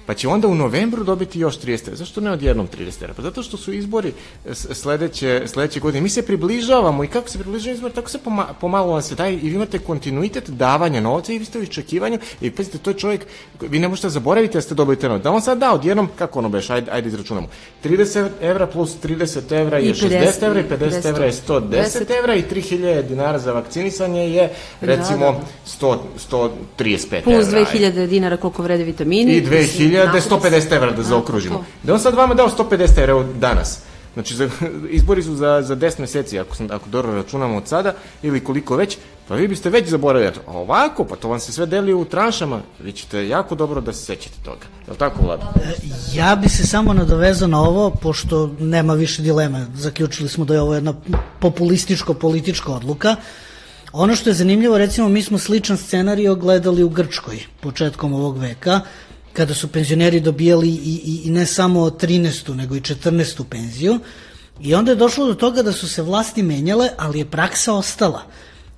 pa 0.10 0.14
će 0.14 0.28
onda 0.28 0.48
u 0.48 0.56
novembru 0.56 1.04
dobiti 1.04 1.40
još 1.40 1.60
30 1.60 1.82
evra. 1.82 1.96
Zašto 1.96 2.22
ne 2.22 2.32
odjednom 2.32 2.68
30 2.68 3.04
evra? 3.04 3.14
Pa 3.14 3.22
zato 3.22 3.44
što 3.44 3.58
su 3.58 3.74
izbori 3.74 4.14
sledeće, 4.54 5.44
sledeće 5.48 5.80
godine. 5.80 6.02
Mi 6.02 6.10
se 6.10 6.22
približavamo 6.22 7.04
i 7.04 7.08
kako 7.08 7.30
se 7.30 7.40
približavamo 7.40 7.76
izbori, 7.76 7.94
tako 7.94 8.10
se 8.10 8.18
poma, 8.18 8.48
pomalo 8.62 8.92
vam 8.94 9.02
se 9.02 9.16
daje 9.16 9.34
i 9.34 9.50
vi 9.50 9.56
imate 9.56 9.80
kontinuitet 9.80 10.50
davanja 10.50 11.02
novca 11.02 11.34
i 11.34 11.38
vi 11.38 11.46
ste 11.46 11.60
u 11.60 11.64
iščekivanju 11.64 12.20
i 12.42 12.52
pazite, 12.52 12.78
to 12.78 12.90
je 12.90 12.98
čovjek, 12.98 13.26
vi 13.62 13.80
ne 13.80 13.88
možete 13.88 14.10
zaboraviti 14.10 14.54
da 14.54 14.62
ste 14.62 14.76
dobili 14.76 15.00
te 15.00 15.10
novce. 15.10 15.24
Da 15.24 15.32
on 15.32 15.42
sad 15.42 15.58
da 15.58 15.74
odjednom, 15.74 16.10
kako 16.16 16.40
ono 16.40 16.50
beš, 16.50 16.70
ajde, 16.70 16.92
ajde 16.92 17.08
izračunamo. 17.08 17.48
30 17.84 18.30
evra 18.42 18.68
plus 18.68 18.96
30 19.04 19.62
evra 19.62 19.78
je 19.78 19.94
60 19.94 20.44
evra 20.44 20.60
i 20.60 20.64
50 20.64 21.10
evra 21.10 21.26
je 21.26 21.32
110 21.32 22.18
evra 22.20 22.36
i 22.36 22.44
3000 22.44 23.02
dinara 23.02 23.40
za 23.40 23.52
vakcinisanje 23.52 24.30
je 24.30 24.50
recimo 24.82 25.26
da, 25.26 25.32
da. 25.32 25.88
100, 25.88 25.98
135 26.32 27.24
plus 27.24 27.48
evra. 27.48 27.66
Plus 27.66 27.74
2000 27.74 28.08
dinara 28.08 28.38
koliko 28.38 28.64
vrede 28.64 28.84
vitamini. 28.84 29.34
I 29.34 29.46
2000 29.46 29.99
da 30.06 30.18
je 30.18 30.22
150 30.22 30.76
evra 30.76 30.92
da 30.92 31.04
zaokružimo. 31.04 31.66
Da 31.84 31.94
on 31.94 32.00
sad 32.00 32.16
vama 32.16 32.34
dao 32.34 32.50
150 32.50 33.00
evra 33.00 33.24
danas. 33.40 33.80
Znači, 34.14 34.36
za, 34.36 34.50
izbori 34.90 35.24
su 35.24 35.36
za, 35.36 35.62
za 35.62 35.76
10 35.76 36.00
meseci, 36.00 36.40
ako, 36.40 36.56
sam, 36.56 36.68
ako 36.72 36.90
dobro 36.90 37.14
računamo 37.14 37.58
od 37.58 37.68
sada, 37.68 37.94
ili 38.24 38.44
koliko 38.44 38.76
već, 38.76 38.98
pa 39.28 39.36
vi 39.36 39.48
biste 39.48 39.70
već 39.70 39.90
zaboravili. 39.90 40.32
A 40.48 40.52
ovako, 40.52 41.04
pa 41.04 41.16
to 41.16 41.30
vam 41.30 41.40
se 41.40 41.52
sve 41.52 41.66
deli 41.66 41.94
u 41.94 42.06
tranšama, 42.06 42.62
vi 42.84 42.92
ćete 42.92 43.28
jako 43.28 43.56
dobro 43.56 43.82
da 43.82 43.94
se 43.94 44.06
sećate 44.06 44.36
toga. 44.44 44.66
Je 44.88 44.92
li 44.92 44.98
tako, 44.98 45.26
Vlada? 45.26 45.54
E, 45.56 45.74
ja 46.14 46.36
bi 46.36 46.50
se 46.50 46.68
samo 46.68 46.94
nadovezao 46.94 47.48
na 47.48 47.62
ovo, 47.62 47.90
pošto 47.90 48.56
nema 48.60 48.94
više 48.94 49.22
dileme. 49.22 49.68
Zaključili 49.76 50.30
smo 50.30 50.46
da 50.46 50.54
je 50.54 50.62
ovo 50.62 50.74
jedna 50.74 50.94
populističko-politička 51.40 52.72
odluka. 52.72 53.16
Ono 53.94 54.16
što 54.16 54.30
je 54.30 54.34
zanimljivo, 54.34 54.78
recimo, 54.78 55.10
mi 55.10 55.22
smo 55.22 55.38
sličan 55.38 55.78
scenarij 55.78 56.36
gledali 56.36 56.84
u 56.84 56.90
Grčkoj 56.90 57.40
početkom 57.62 58.14
ovog 58.14 58.38
veka, 58.38 58.82
kada 59.40 59.54
su 59.54 59.68
penzioneri 59.68 60.20
dobijali 60.20 60.70
i, 60.70 61.02
i, 61.06 61.22
i 61.26 61.30
ne 61.32 61.46
samo 61.46 61.90
13. 61.90 62.56
nego 62.56 62.76
i 62.76 62.82
14. 62.82 63.44
penziju 63.50 64.00
i 64.62 64.74
onda 64.76 64.92
je 64.92 64.96
došlo 64.96 65.28
do 65.28 65.34
toga 65.34 65.64
da 65.64 65.72
su 65.72 65.88
se 65.90 66.02
vlasti 66.02 66.44
menjale, 66.44 66.90
ali 66.98 67.20
je 67.20 67.26
praksa 67.26 67.74
ostala. 67.74 68.24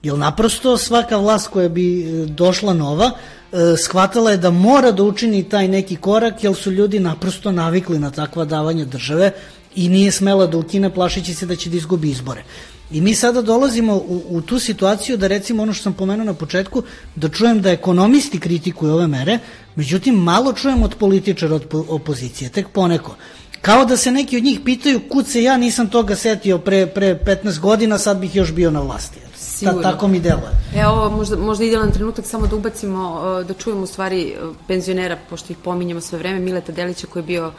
Jer 0.04 0.18
naprosto 0.18 0.78
svaka 0.78 1.18
vlast 1.18 1.48
koja 1.48 1.70
bi 1.70 1.86
e, 2.02 2.26
došla 2.26 2.74
nova 2.74 3.12
e, 3.12 3.58
shvatala 3.78 4.32
je 4.32 4.38
da 4.38 4.52
mora 4.52 4.92
da 4.92 5.04
učini 5.04 5.50
taj 5.50 5.68
neki 5.68 5.96
korak 5.96 6.44
jer 6.44 6.56
su 6.56 6.72
ljudi 6.72 7.00
naprosto 7.00 7.52
navikli 7.52 8.00
na 8.00 8.12
takva 8.12 8.46
davanja 8.46 8.86
države 8.86 9.32
i 9.76 9.90
nije 9.90 10.12
smela 10.12 10.48
da 10.48 10.58
ukine 10.58 10.94
plašići 10.94 11.34
se 11.34 11.46
da 11.46 11.56
će 11.56 11.70
da 11.70 11.78
izgubi 11.78 12.12
izbore. 12.12 12.44
I 12.92 13.02
mi 13.02 13.16
sada 13.16 13.42
dolazimo 13.42 13.96
u, 13.96 14.24
u 14.30 14.42
tu 14.42 14.60
situaciju 14.60 15.18
da 15.18 15.28
recimo 15.28 15.64
ono 15.64 15.74
što 15.74 15.84
sam 15.84 15.94
pomenuo 15.94 16.26
na 16.26 16.34
početku, 16.34 16.84
da 17.16 17.30
čujem 17.30 17.62
da 17.62 17.72
ekonomisti 17.72 18.40
kritikuju 18.40 18.94
ove 18.94 19.08
mere, 19.08 19.40
međutim 19.76 20.16
malo 20.16 20.54
čujem 20.54 20.84
od 20.84 20.96
političara 20.96 21.56
od 21.56 21.66
opozicije, 21.90 22.50
tek 22.50 22.68
poneko. 22.68 23.16
Kao 23.62 23.86
da 23.86 23.98
se 23.98 24.12
neki 24.12 24.38
od 24.38 24.44
njih 24.44 24.60
pitaju 24.66 25.02
kud 25.10 25.28
se 25.28 25.44
ja 25.44 25.58
nisam 25.58 25.88
toga 25.88 26.16
setio 26.16 26.58
pre, 26.58 26.88
pre 26.88 27.20
15 27.26 27.60
godina, 27.60 27.98
sad 27.98 28.18
bih 28.18 28.36
još 28.36 28.54
bio 28.54 28.72
na 28.72 28.82
vlasti. 28.82 29.20
Sigurno. 29.36 29.82
Ta, 29.82 29.92
tako 29.92 30.08
mi 30.08 30.20
deluje. 30.20 30.52
Evo, 30.76 31.10
možda, 31.10 31.38
možda 31.38 31.66
idealan 31.66 31.92
trenutak 31.92 32.26
samo 32.26 32.48
da 32.48 32.56
ubacimo, 32.56 33.22
da 33.48 33.54
čujemo 33.54 33.82
u 33.82 33.88
stvari 33.88 34.36
penzionera, 34.68 35.18
pošto 35.30 35.54
ih 35.54 35.58
pominjemo 35.64 36.02
sve 36.02 36.20
vreme, 36.20 36.40
Mileta 36.40 36.72
Delića 36.72 37.08
koji 37.08 37.24
je 37.24 37.28
bio 37.28 37.52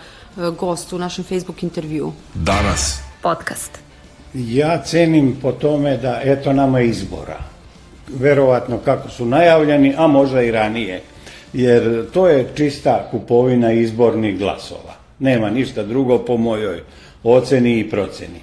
gost 0.59 0.93
u 0.93 0.99
našem 0.99 1.25
Facebook 1.25 1.63
intervju. 1.63 2.13
Danas. 2.35 2.99
Podcast. 3.23 3.92
Ja 4.35 4.83
cenim 4.85 5.37
po 5.43 5.53
tome 5.53 5.97
da 5.97 6.21
eto 6.25 6.53
nama 6.53 6.81
izbora. 6.81 7.39
Verovatno 8.09 8.79
kako 8.79 9.09
su 9.09 9.27
najavljeni, 9.27 9.95
a 9.97 10.07
možda 10.07 10.43
i 10.43 10.51
ranije. 10.51 11.01
Jer 11.53 12.11
to 12.13 12.29
je 12.29 12.49
čista 12.55 13.09
kupovina 13.11 13.73
izbornih 13.73 14.39
glasova. 14.39 14.95
Nema 15.19 15.51
ništa 15.51 15.83
drugo 15.83 16.19
po 16.19 16.37
mojoj 16.37 16.81
oceni 17.25 17.79
i 17.79 17.91
proceni. 17.91 18.41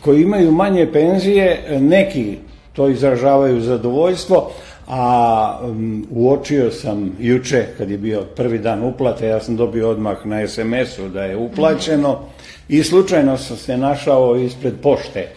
Koji 0.00 0.22
imaju 0.22 0.52
manje 0.52 0.92
penzije, 0.92 1.78
neki 1.80 2.38
to 2.72 2.88
izražavaju 2.88 3.60
zadovoljstvo, 3.60 4.50
a 4.88 5.60
um, 5.62 6.06
uočio 6.10 6.70
sam 6.70 7.16
juče 7.20 7.66
kad 7.78 7.90
je 7.90 7.98
bio 7.98 8.22
prvi 8.22 8.58
dan 8.58 8.82
uplate, 8.82 9.26
ja 9.26 9.40
sam 9.40 9.56
dobio 9.56 9.90
odmah 9.90 10.26
na 10.26 10.48
SMS-u 10.48 11.08
da 11.08 11.24
je 11.24 11.36
uplaćeno 11.36 12.18
i 12.68 12.82
slučajno 12.82 13.38
sam 13.38 13.56
se 13.56 13.76
našao 13.76 14.36
ispred 14.36 14.74
pošte 14.82 15.28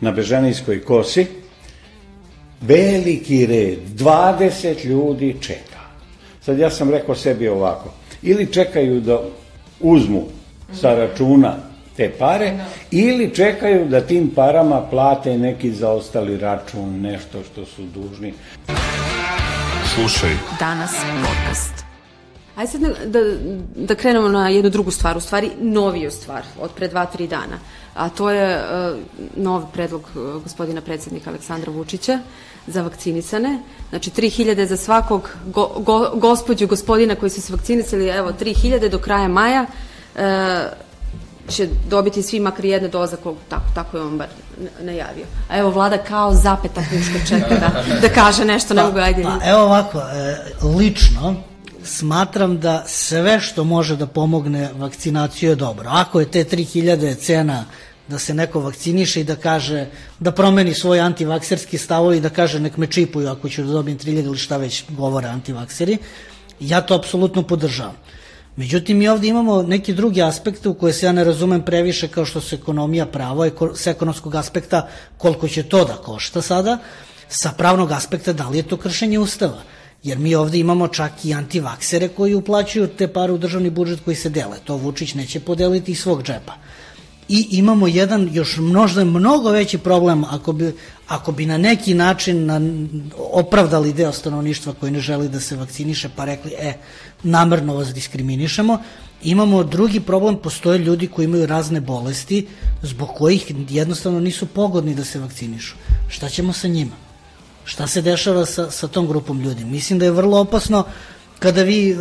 na 0.00 0.12
Bežanijskoj 0.12 0.84
kosi, 0.84 1.26
veliki 2.60 3.46
red, 3.46 3.78
20 3.98 4.84
ljudi 4.84 5.36
čeka. 5.40 5.80
Sad 6.40 6.58
ja 6.58 6.70
sam 6.70 6.90
rekao 6.90 7.14
sebi 7.14 7.48
ovako, 7.48 7.92
ili 8.22 8.52
čekaju 8.52 9.00
da 9.00 9.20
uzmu 9.80 10.22
sa 10.80 10.94
računa 10.94 11.56
te 11.96 12.10
pare, 12.18 12.52
ili 12.90 13.34
čekaju 13.34 13.88
da 13.88 14.00
tim 14.00 14.30
parama 14.34 14.80
plate 14.90 15.38
neki 15.38 15.72
zaostali 15.72 16.38
račun, 16.38 17.00
nešto 17.00 17.38
što 17.52 17.64
su 17.64 17.82
dužni. 17.82 18.34
Slušaj. 19.94 20.30
Danas 20.58 20.90
podcast. 20.92 21.81
Ajde 22.56 22.70
sad 22.72 22.80
da, 23.06 23.20
da 23.74 23.94
krenemo 23.94 24.28
na 24.28 24.48
jednu 24.48 24.70
drugu 24.70 24.90
stvar, 24.90 25.16
u 25.16 25.20
stvari 25.20 25.50
noviju 25.60 26.10
stvar 26.10 26.42
od 26.60 26.70
pre 26.70 26.88
dva, 26.88 27.06
tri 27.06 27.26
dana. 27.26 27.58
A 27.94 28.08
to 28.08 28.30
je 28.30 28.56
uh, 28.56 28.98
nov 29.36 29.64
predlog 29.72 30.02
uh, 30.14 30.42
gospodina 30.42 30.80
predsednika 30.80 31.30
Aleksandra 31.30 31.72
Vučića 31.72 32.18
za 32.66 32.82
vakcinisane. 32.82 33.58
Znači 33.90 34.10
3000 34.10 34.64
za 34.64 34.76
svakog 34.76 35.30
go, 35.46 35.68
go, 35.78 36.10
gospodju 36.14 36.68
gospodina 36.68 37.14
koji 37.14 37.30
su 37.30 37.40
se 37.40 37.52
vakcinisali, 37.52 38.08
evo 38.08 38.32
3000 38.40 38.88
do 38.88 38.98
kraja 38.98 39.28
maja. 39.28 39.66
Uh, 40.14 40.20
će 41.48 41.68
dobiti 41.88 42.22
svi 42.22 42.40
makar 42.40 42.64
jedna 42.64 42.88
doza, 42.88 43.16
kog, 43.16 43.36
tako, 43.48 43.64
tako 43.74 43.96
je 43.96 44.02
on 44.02 44.18
bar 44.18 44.28
najavio. 44.80 45.24
A 45.48 45.58
evo 45.58 45.70
vlada 45.70 45.98
kao 45.98 46.34
zapeta 46.34 46.80
puška 46.90 47.26
čeka 47.28 47.54
da, 47.54 47.84
da 48.00 48.08
kaže 48.08 48.44
nešto, 48.44 48.74
ne 48.74 48.82
mogu, 48.82 48.98
ajde. 48.98 49.22
Pa, 49.22 49.38
evo 49.44 49.62
ovako, 49.62 49.98
e, 49.98 50.36
lično, 50.78 51.34
smatram 51.84 52.60
da 52.60 52.84
sve 52.86 53.40
što 53.40 53.64
može 53.64 53.96
da 53.96 54.06
pomogne 54.06 54.70
vakcinaciju 54.74 55.50
je 55.50 55.56
dobro. 55.56 55.90
Ako 55.92 56.20
je 56.20 56.30
te 56.30 56.44
3000 56.44 57.16
cena 57.16 57.64
da 58.08 58.18
se 58.18 58.34
neko 58.34 58.60
vakciniše 58.60 59.20
i 59.20 59.24
da 59.24 59.36
kaže, 59.36 59.86
da 60.20 60.32
promeni 60.32 60.74
svoj 60.74 61.00
antivakserski 61.00 61.78
stavo 61.78 62.12
i 62.12 62.20
da 62.20 62.30
kaže 62.30 62.60
nek 62.60 62.76
me 62.76 62.86
čipuju 62.86 63.28
ako 63.28 63.48
ću 63.48 63.62
da 63.62 63.72
dobijem 63.72 63.98
3000 63.98 64.24
ili 64.24 64.38
šta 64.38 64.56
već 64.56 64.84
govore 64.88 65.28
antivakseri, 65.28 65.98
ja 66.60 66.80
to 66.80 66.94
apsolutno 66.94 67.42
podržavam. 67.42 67.96
Međutim, 68.56 68.98
mi 68.98 69.08
ovde 69.08 69.28
imamo 69.28 69.62
neki 69.62 69.94
drugi 69.94 70.22
aspekte 70.22 70.68
u 70.68 70.74
koje 70.74 70.92
se 70.92 71.06
ja 71.06 71.12
ne 71.12 71.24
razumem 71.24 71.62
previše 71.62 72.08
kao 72.08 72.24
što 72.24 72.40
su 72.40 72.54
ekonomija 72.54 73.06
pravo, 73.06 73.46
s 73.74 73.86
ekonomskog 73.86 74.34
aspekta 74.34 74.88
koliko 75.18 75.48
će 75.48 75.62
to 75.62 75.84
da 75.84 75.94
košta 75.94 76.42
sada, 76.42 76.78
sa 77.28 77.52
pravnog 77.58 77.92
aspekta 77.92 78.32
da 78.32 78.48
li 78.48 78.58
je 78.58 78.62
to 78.62 78.76
kršenje 78.76 79.18
ustava. 79.18 79.62
Jer 80.02 80.18
mi 80.18 80.34
ovde 80.34 80.58
imamo 80.58 80.88
čak 80.88 81.24
i 81.24 81.34
antivaksere 81.34 82.08
koji 82.08 82.34
uplaćuju 82.34 82.86
te 82.86 83.08
pare 83.08 83.32
u 83.32 83.38
državni 83.38 83.70
budžet 83.70 84.00
koji 84.04 84.16
se 84.16 84.30
dele. 84.30 84.58
To 84.64 84.76
Vučić 84.76 85.14
neće 85.14 85.40
podeliti 85.40 85.92
iz 85.92 86.00
svog 86.00 86.22
džepa. 86.22 86.54
I 87.28 87.46
imamo 87.50 87.86
jedan 87.86 88.28
još 88.32 88.56
možda 88.56 89.04
mnogo 89.04 89.50
veći 89.50 89.78
problem 89.78 90.24
ako 90.24 90.52
bi, 90.52 90.72
ako 91.08 91.32
bi 91.32 91.46
na 91.46 91.58
neki 91.58 91.94
način 91.94 92.46
na, 92.46 92.60
opravdali 93.32 93.92
deo 93.92 94.12
stanovništva 94.12 94.74
koji 94.80 94.92
ne 94.92 95.00
želi 95.00 95.28
da 95.28 95.40
se 95.40 95.56
vakciniše 95.56 96.08
pa 96.16 96.24
rekli 96.24 96.52
e, 96.58 96.74
namerno 97.22 97.74
vas 97.74 97.94
diskriminišemo, 97.94 98.78
imamo 99.22 99.64
drugi 99.64 100.00
problem, 100.00 100.36
postoje 100.36 100.78
ljudi 100.78 101.06
koji 101.06 101.24
imaju 101.24 101.46
razne 101.46 101.80
bolesti 101.80 102.46
zbog 102.82 103.08
kojih 103.08 103.54
jednostavno 103.70 104.20
nisu 104.20 104.46
pogodni 104.46 104.94
da 104.94 105.04
se 105.04 105.18
vakcinišu. 105.18 105.74
Šta 106.08 106.28
ćemo 106.28 106.52
sa 106.52 106.68
njima? 106.68 107.11
Šta 107.64 107.86
se 107.86 108.02
dešava 108.02 108.46
sa, 108.46 108.70
sa 108.70 108.88
tom 108.88 109.06
grupom 109.06 109.40
ljudi? 109.40 109.64
Mislim 109.64 109.98
da 109.98 110.04
je 110.04 110.10
vrlo 110.10 110.40
opasno 110.40 110.84
kada 111.38 111.62
vi 111.62 111.90
e, 111.90 111.96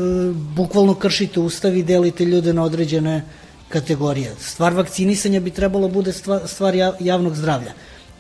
bukvalno 0.56 0.96
kršite 0.96 1.40
ustav 1.40 1.78
i 1.78 1.84
delite 1.84 2.26
ljude 2.26 2.54
na 2.54 2.64
određene 2.64 3.24
kategorije. 3.70 4.36
Stvar 4.40 4.74
vakcinisanja 4.74 5.40
bi 5.40 5.52
trebalo 5.52 5.88
bude 5.88 6.14
stvar, 6.14 6.42
stvar 6.48 6.76
javnog 7.00 7.36
zdravlja. 7.36 7.74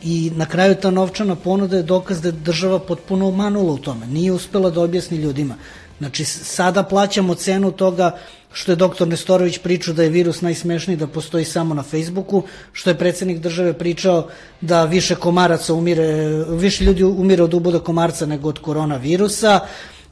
I 0.03 0.31
na 0.35 0.45
kraju 0.45 0.75
ta 0.75 0.91
novčana 0.91 1.35
ponuda 1.35 1.77
je 1.77 1.83
dokaz 1.83 2.21
da 2.21 2.27
je 2.27 2.31
država 2.31 2.79
potpuno 2.79 3.27
omanula 3.27 3.73
u 3.73 3.77
tome. 3.77 4.07
Nije 4.07 4.31
uspela 4.31 4.69
da 4.69 4.81
objasni 4.81 5.17
ljudima. 5.17 5.55
Znači, 5.99 6.25
sada 6.25 6.83
plaćamo 6.83 7.35
cenu 7.35 7.71
toga 7.71 8.17
što 8.53 8.71
je 8.71 8.75
doktor 8.75 9.07
Nestorović 9.07 9.57
pričao 9.57 9.93
da 9.93 10.03
je 10.03 10.09
virus 10.09 10.41
najsmešniji 10.41 10.97
da 10.97 11.07
postoji 11.07 11.45
samo 11.45 11.73
na 11.73 11.83
Facebooku, 11.83 12.43
što 12.73 12.89
je 12.89 12.97
predsednik 12.97 13.39
države 13.39 13.73
pričao 13.73 14.27
da 14.61 14.85
više 14.85 15.15
komaraca 15.15 15.73
umire, 15.73 16.43
više 16.49 16.83
ljudi 16.83 17.03
umire 17.03 17.43
od 17.43 17.53
uboda 17.53 17.79
komarca 17.79 18.25
nego 18.25 18.49
od 18.49 18.59
koronavirusa, 18.59 19.59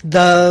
da, 0.04 0.50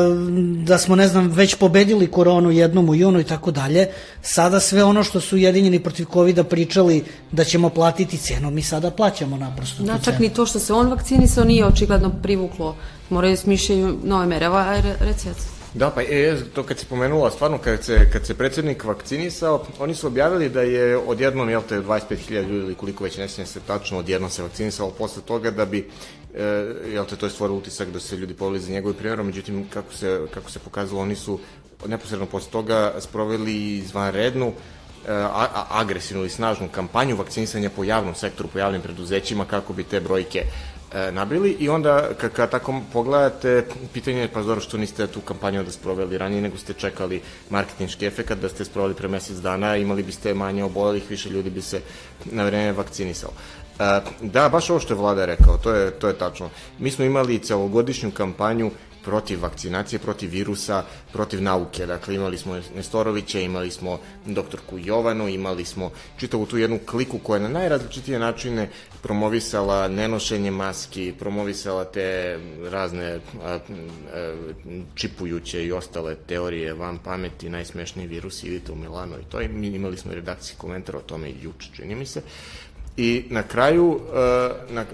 da 0.64 0.78
smo, 0.78 0.97
ne 0.97 1.09
znam, 1.09 1.28
već 1.28 1.54
pobedili 1.54 2.11
koronu 2.11 2.50
jednom 2.50 2.88
u 2.88 2.95
junu 2.95 3.21
i 3.21 3.25
tako 3.25 3.50
dalje. 3.50 3.88
Sada 4.23 4.61
sve 4.61 4.85
ono 4.85 5.04
što 5.04 5.21
su 5.21 5.37
Ujedinjeni 5.37 5.80
protiv 5.80 6.07
covid 6.12 6.47
pričali 6.47 7.04
da 7.33 7.45
ćemo 7.45 7.68
platiti 7.68 8.18
cenu, 8.18 8.50
mi 8.50 8.62
sada 8.62 8.90
plaćamo 8.90 9.37
naprosto. 9.37 9.83
Na, 9.83 9.99
čak 9.99 10.18
ni 10.18 10.28
to 10.28 10.47
što 10.47 10.59
se 10.59 10.73
on 10.73 10.90
vakcinisao 10.90 11.45
nije 11.45 11.66
očigledno 11.66 12.12
privuklo. 12.23 12.76
Moraju 13.11 13.37
smišljaju 13.37 13.99
nove 14.04 14.26
mere. 14.26 14.47
Evo, 14.47 14.64
reci 15.00 15.28
Da, 15.75 15.91
pa 15.91 16.01
je, 16.01 16.45
to 16.55 16.63
kad 16.63 16.79
se 16.79 16.87
pomenula, 16.87 17.31
stvarno 17.31 17.59
kad 17.59 17.85
se, 17.85 18.11
kad 18.13 18.27
se 18.27 18.35
predsednik 18.35 18.85
vakcinisao, 18.85 19.65
oni 19.79 19.95
su 19.95 20.07
objavili 20.07 20.49
da 20.49 20.63
je 20.63 20.97
odjednom, 20.97 21.51
jel 21.51 21.63
te, 21.69 21.81
25.000 21.81 22.49
ljudi 22.49 22.65
ili 22.65 22.75
koliko 22.75 23.05
već 23.05 23.17
ne 23.17 23.29
se 23.29 23.61
tačno, 23.67 23.99
odjednom 23.99 24.31
se 24.31 24.43
vakcinisalo 24.43 24.91
posle 24.91 25.23
toga 25.23 25.51
da 25.51 25.65
bi 25.65 25.89
e, 26.35 26.45
jel 26.93 27.05
te, 27.05 27.17
to 27.17 27.27
je 27.27 27.31
stvorilo 27.31 27.59
utisak 27.59 27.89
da 27.89 28.01
se 28.01 28.17
ljudi 28.17 28.35
poveli 28.35 28.61
za 28.61 28.73
njegovim 28.73 28.99
primjerom, 28.99 29.27
međutim, 29.27 29.69
kako 29.71 29.93
se, 29.93 30.21
kako 30.35 30.51
se 30.51 30.59
pokazalo, 30.59 31.01
oni 31.01 31.17
su 31.17 31.39
neposredno 31.87 32.27
posle 32.27 32.51
toga 32.51 32.95
sproveli 32.99 33.77
izvanrednu 33.77 34.47
e, 34.47 34.53
a, 35.13 35.67
agresivnu 35.71 36.23
ili 36.23 36.31
snažnu 36.31 36.69
kampanju 36.69 37.17
vakcinisanja 37.17 37.71
po 37.77 37.85
javnom 37.85 38.15
sektoru, 38.15 38.49
po 38.49 38.59
javnim 38.59 38.83
preduzećima, 38.83 39.45
kako 39.45 39.73
bi 39.73 39.85
te 39.85 40.01
brojke 40.01 40.45
e, 40.95 41.12
nabili 41.12 41.50
i 41.50 41.68
onda 41.68 42.09
kad, 42.21 42.33
kad 42.33 42.50
tako 42.50 42.80
pogledate, 42.92 43.64
pitanje 43.92 44.21
je 44.21 44.33
pa 44.33 44.42
dobro 44.42 44.61
što 44.61 44.78
niste 44.78 45.07
tu 45.07 45.21
kampanju 45.21 45.64
da 45.64 45.71
sproveli 45.71 46.18
ranije, 46.18 46.42
nego 46.42 46.57
ste 46.57 46.73
čekali 46.73 47.23
marketinški 47.50 48.07
efekat, 48.07 48.38
da 48.38 48.49
ste 48.49 48.64
sproveli 48.64 48.95
pre 48.95 49.09
mesec 49.09 49.37
dana, 49.37 49.76
imali 49.76 50.02
biste 50.02 50.35
manje 50.35 50.64
obolelih, 50.64 51.11
više 51.11 51.30
ljudi 51.30 51.50
bi 51.50 51.62
se 51.62 51.80
na 52.25 52.45
vreme 52.45 52.73
vakcinisalo. 52.73 53.33
E, 53.78 54.00
da, 54.21 54.49
baš 54.49 54.71
ovo 54.71 54.80
što 54.80 54.95
je 54.95 54.99
vlada 54.99 55.25
rekao, 55.25 55.57
to 55.57 55.75
je, 55.75 55.90
to 55.90 56.09
je 56.09 56.18
tačno. 56.18 56.50
Mi 56.78 56.90
smo 56.90 57.04
imali 57.04 57.38
celogodišnju 57.38 58.11
kampanju 58.11 58.71
protiv 59.09 59.43
vakcinacije, 59.43 59.99
protiv 59.99 60.31
virusa, 60.31 60.83
protiv 61.12 61.43
nauke. 61.43 61.87
Dakle, 61.87 62.15
imali 62.15 62.38
smo 62.38 62.61
Nestorovića, 62.77 63.41
imali 63.41 63.71
smo 63.71 63.99
doktorku 64.27 64.79
Jovanu, 64.79 65.29
imali 65.29 65.65
smo 65.65 65.91
čitavu 66.17 66.47
tu 66.47 66.59
jednu 66.59 66.79
kliku 66.87 67.19
koja 67.19 67.37
je 67.37 67.43
na 67.43 67.49
najrazličitije 67.49 68.19
načine 68.19 68.69
promovisala 69.03 69.88
nenošenje 69.88 70.50
maski, 70.50 71.15
promovisala 71.19 71.85
te 71.85 72.38
razne 72.71 73.15
a, 73.15 73.21
a, 73.45 73.59
čipujuće 74.95 75.65
i 75.65 75.73
ostale 75.73 76.15
teorije 76.15 76.75
van 76.75 76.99
pameti, 76.99 77.49
najsmešniji 77.49 78.07
virus, 78.07 78.45
idite 78.45 78.73
u 78.73 78.77
Milano 78.77 79.17
i 79.17 79.25
to. 79.31 79.41
I 79.41 79.49
mi 79.49 79.67
imali 79.67 79.97
smo 79.97 80.12
redakcijski 80.12 80.59
komentar 80.59 80.97
o 80.97 81.00
tome 81.00 81.33
juče, 81.43 81.71
čini 81.77 81.95
mi 81.95 82.07
se. 82.07 82.23
I 82.97 83.25
na 83.31 83.43
kraju, 83.43 84.00
na, 84.71 84.85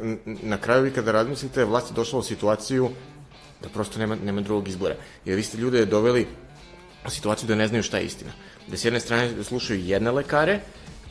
na 0.42 0.58
kraju 0.58 0.84
vi 0.84 0.90
kada 0.90 1.12
razmislite, 1.12 1.64
vlast 1.64 1.90
je 1.90 1.94
došla 1.94 2.18
u 2.18 2.22
situaciju 2.22 2.90
da 3.64 3.70
prosto 3.70 3.98
nema, 3.98 4.16
nema 4.24 4.40
drugog 4.40 4.68
izbora. 4.68 4.96
Jer 5.24 5.36
vi 5.36 5.42
ste 5.42 5.58
ljude 5.58 5.86
doveli 5.86 6.26
u 7.06 7.10
situaciju 7.10 7.48
da 7.48 7.54
ne 7.54 7.68
znaju 7.68 7.82
šta 7.82 7.98
je 7.98 8.04
istina. 8.04 8.32
Da 8.66 8.76
s 8.76 8.84
jedne 8.84 9.00
strane 9.00 9.44
slušaju 9.44 9.80
jedne 9.80 10.10
lekare, 10.10 10.60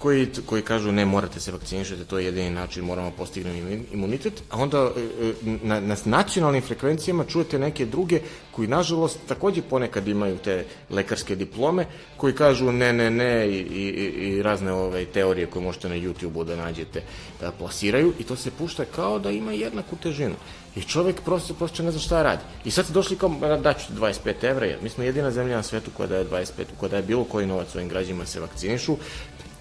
koji, 0.04 0.28
koji 0.46 0.62
kažu 0.62 0.92
ne 0.92 1.06
morate 1.06 1.40
se 1.40 1.52
vakcinišati, 1.52 2.06
to 2.06 2.18
je 2.20 2.26
jedini 2.26 2.50
način, 2.50 2.84
moramo 2.86 3.12
postignemo 3.12 3.70
imunitet, 3.92 4.44
a 4.50 4.58
onda 4.58 4.92
e, 4.98 5.02
e, 5.02 5.34
na, 5.64 5.80
na 5.80 5.96
nacionalnim 6.06 6.62
frekvencijama 6.62 7.24
čujete 7.24 7.60
neke 7.60 7.86
druge 7.86 8.20
koji 8.52 8.68
nažalost 8.68 9.20
takođe 9.28 9.62
ponekad 9.62 10.08
imaju 10.08 10.38
te 10.38 10.66
lekarske 10.90 11.36
diplome, 11.36 11.86
koji 12.18 12.36
kažu 12.36 12.72
ne, 12.72 12.94
ne, 12.94 13.10
ne 13.10 13.48
i, 13.48 13.58
i, 13.58 13.86
i 14.28 14.44
razne 14.44 14.72
ove 14.72 15.06
teorije 15.06 15.48
koje 15.48 15.64
možete 15.64 15.90
na 15.90 15.96
YouTube-u 15.96 16.44
da 16.44 16.56
nađete 16.56 17.04
da 17.42 17.52
plasiraju 17.52 18.14
i 18.20 18.24
to 18.24 18.36
se 18.36 18.52
pušta 18.52 18.86
kao 18.86 19.20
da 19.20 19.32
ima 19.32 19.52
jednaku 19.52 19.96
težinu. 19.96 20.36
I 20.76 20.82
čovek 20.82 21.22
prosto, 21.22 21.54
prosto 21.54 21.84
ne 21.84 21.92
zna 21.92 22.00
šta 22.00 22.24
radi. 22.24 22.42
I 22.66 22.72
sad 22.72 22.86
ste 22.86 22.94
došli 22.94 23.18
kao, 23.18 23.30
daću 23.62 23.94
25 23.94 24.44
evra, 24.44 24.66
jer 24.66 24.80
mi 24.82 24.90
smo 24.90 25.04
jedina 25.04 25.32
zemlja 25.32 25.56
na 25.56 25.64
svetu 25.64 25.92
koja 25.98 26.08
daje 26.08 26.26
25, 26.26 26.66
koja 26.80 26.90
daje 26.90 27.04
bilo 27.04 27.24
koji 27.24 27.48
novac 27.48 27.72
svojim 27.72 27.90
građanima 27.90 28.26
se 28.26 28.40
vakcinišu, 28.40 28.98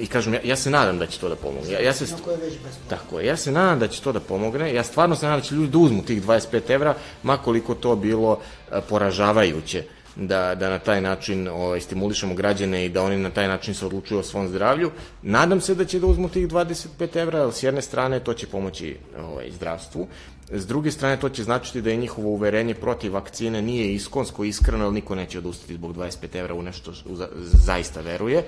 I 0.02 0.06
kažem, 0.06 0.34
ja, 0.34 0.40
ja 0.44 0.56
se 0.56 0.70
nadam 0.70 0.98
da 0.98 1.06
će 1.06 1.18
to 1.20 1.28
da 1.28 1.36
pomogne. 1.36 1.72
Ja, 1.72 1.80
ja 1.80 1.92
se, 1.92 2.06
Tako 2.06 2.30
je 2.30 2.36
već 2.36 2.54
Tako 2.88 3.20
je, 3.20 3.26
ja 3.26 3.36
se 3.36 3.52
nadam 3.52 3.78
da 3.78 3.88
će 3.88 4.02
to 4.02 4.12
da 4.12 4.20
pomogne. 4.20 4.74
Ja 4.74 4.84
stvarno 4.84 5.16
se 5.16 5.26
nadam 5.26 5.40
da 5.40 5.46
će 5.46 5.54
ljudi 5.54 5.72
da 5.72 5.78
uzmu 5.78 6.02
tih 6.02 6.22
25 6.22 6.70
evra, 6.70 6.94
makoliko 7.22 7.74
to 7.74 7.96
bilo 7.96 8.40
a, 8.70 8.80
poražavajuće 8.80 9.84
da, 10.16 10.54
da 10.54 10.70
na 10.70 10.78
taj 10.78 11.00
način 11.00 11.48
ovaj, 11.48 11.80
stimulišemo 11.80 12.34
građane 12.34 12.86
i 12.86 12.88
da 12.88 13.02
oni 13.02 13.16
na 13.16 13.30
taj 13.30 13.48
način 13.48 13.74
se 13.74 13.86
odlučuju 13.86 14.20
o 14.20 14.22
svom 14.22 14.48
zdravlju. 14.48 14.90
Nadam 15.22 15.60
se 15.60 15.74
da 15.74 15.84
će 15.84 16.00
da 16.00 16.06
uzmu 16.06 16.28
tih 16.28 16.48
25 16.48 17.16
evra, 17.16 17.42
ali 17.42 17.52
s 17.52 17.62
jedne 17.62 17.82
strane 17.82 18.20
to 18.20 18.34
će 18.34 18.46
pomoći 18.46 18.96
ovaj, 19.18 19.50
zdravstvu, 19.50 20.06
S 20.54 20.66
druge 20.66 20.90
strane, 20.90 21.16
to 21.16 21.28
će 21.28 21.42
značiti 21.42 21.80
da 21.82 21.90
je 21.90 21.96
njihovo 21.96 22.28
uverenje 22.28 22.74
protiv 22.74 23.14
vakcine 23.14 23.62
nije 23.62 23.94
iskonsko, 23.94 24.44
iskreno, 24.44 24.84
ali 24.84 24.94
niko 24.94 25.14
neće 25.14 25.38
odustati 25.38 25.74
zbog 25.74 25.96
25 25.96 26.36
evra 26.36 26.54
u 26.54 26.62
nešto 26.62 26.92
što 26.92 27.08
zaista 27.42 28.00
veruje, 28.00 28.42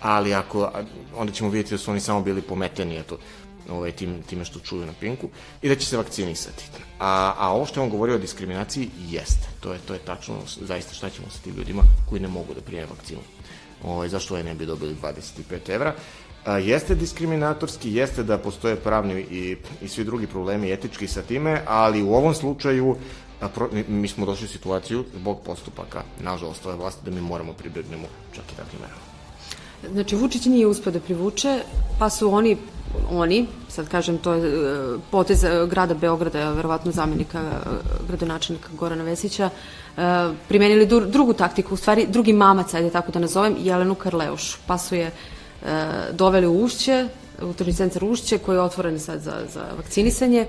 ali 0.00 0.34
ako, 0.34 0.70
onda 1.16 1.32
ćemo 1.32 1.50
vidjeti 1.50 1.74
da 1.74 1.78
su 1.78 1.90
oni 1.90 2.00
samo 2.00 2.22
bili 2.22 2.42
pometeni, 2.42 2.98
eto, 2.98 3.18
ovaj, 3.68 3.92
tim, 3.92 4.22
time 4.22 4.44
što 4.44 4.60
čuju 4.60 4.86
na 4.86 4.92
Pinku, 5.00 5.28
i 5.62 5.68
da 5.68 5.74
će 5.74 5.86
se 5.86 5.96
vakcinisati. 5.96 6.64
A, 6.98 7.34
a 7.38 7.52
ovo 7.52 7.66
što 7.66 7.80
je 7.80 7.84
on 7.84 7.90
govorio 7.90 8.14
o 8.14 8.18
diskriminaciji, 8.18 8.90
jeste. 9.08 9.48
To 9.60 9.72
je, 9.72 9.78
to 9.78 9.94
je 9.94 9.98
tačno, 9.98 10.34
zaista 10.60 10.94
šta 10.94 11.10
ćemo 11.10 11.30
sa 11.30 11.38
tim 11.38 11.54
ljudima 11.56 11.82
koji 12.08 12.20
ne 12.20 12.28
mogu 12.28 12.54
da 12.54 12.60
prijeme 12.60 12.86
vakcinu. 12.90 13.20
Ovaj, 13.84 14.08
zašto 14.08 14.34
ovaj 14.34 14.44
ne 14.44 14.54
bi 14.54 14.66
dobili 14.66 14.96
25 15.02 15.70
evra? 15.70 15.94
A, 16.44 16.58
jeste 16.58 16.94
diskriminatorski, 16.94 17.94
jeste 17.94 18.22
da 18.22 18.38
postoje 18.38 18.76
pravni 18.76 19.20
i, 19.20 19.56
i 19.82 19.88
svi 19.88 20.04
drugi 20.04 20.26
problemi 20.26 20.72
etički 20.72 21.06
sa 21.06 21.22
time, 21.22 21.62
ali 21.66 22.02
u 22.02 22.14
ovom 22.14 22.34
slučaju 22.34 22.96
a 23.40 23.48
pro, 23.48 23.68
mi 23.88 24.08
smo 24.08 24.26
došli 24.26 24.44
u 24.44 24.48
situaciju 24.48 25.04
zbog 25.14 25.40
postupaka, 25.44 26.02
nažalost, 26.20 26.66
ove 26.66 26.76
vlasti, 26.76 27.04
da 27.04 27.10
mi 27.10 27.20
moramo 27.20 27.52
pribregnemo 27.52 28.06
čak 28.32 28.44
i 28.52 28.56
takvim 28.56 28.80
merama. 28.80 29.09
Znači, 29.88 30.16
Vučić 30.16 30.44
nije 30.46 30.66
uspio 30.66 30.92
da 30.92 31.00
privuče, 31.00 31.62
pa 31.98 32.10
su 32.10 32.34
oni, 32.34 32.56
oni, 33.10 33.46
sad 33.68 33.88
kažem, 33.88 34.18
to 34.18 34.32
je 34.32 34.48
e, 34.48 34.98
potez 35.10 35.44
e, 35.44 35.66
grada 35.70 35.94
Beograda, 35.94 36.52
verovatno 36.52 36.92
zamenika 36.92 37.40
e, 37.40 37.50
gradonačelnika 38.08 38.68
Gorana 38.72 39.04
Vesića, 39.04 39.50
primenili 40.48 40.86
drugu 40.86 41.32
taktiku, 41.32 41.74
u 41.74 41.76
stvari 41.76 42.06
drugi 42.08 42.32
mamac, 42.32 42.74
ajde 42.74 42.90
tako 42.90 43.12
da 43.12 43.18
nazovem, 43.18 43.56
Jelenu 43.58 43.94
Karleuš, 43.94 44.56
pa 44.66 44.78
su 44.78 44.94
je 44.94 45.10
doveli 46.12 46.46
u 46.46 46.64
Ušće, 46.64 47.08
u 47.42 47.72
centar 47.72 48.04
Ušće, 48.04 48.38
koji 48.38 48.56
je 48.56 48.60
otvoren 48.60 49.00
sad 49.00 49.20
za, 49.20 49.34
za 49.54 49.64
vakcinisanje, 49.76 50.46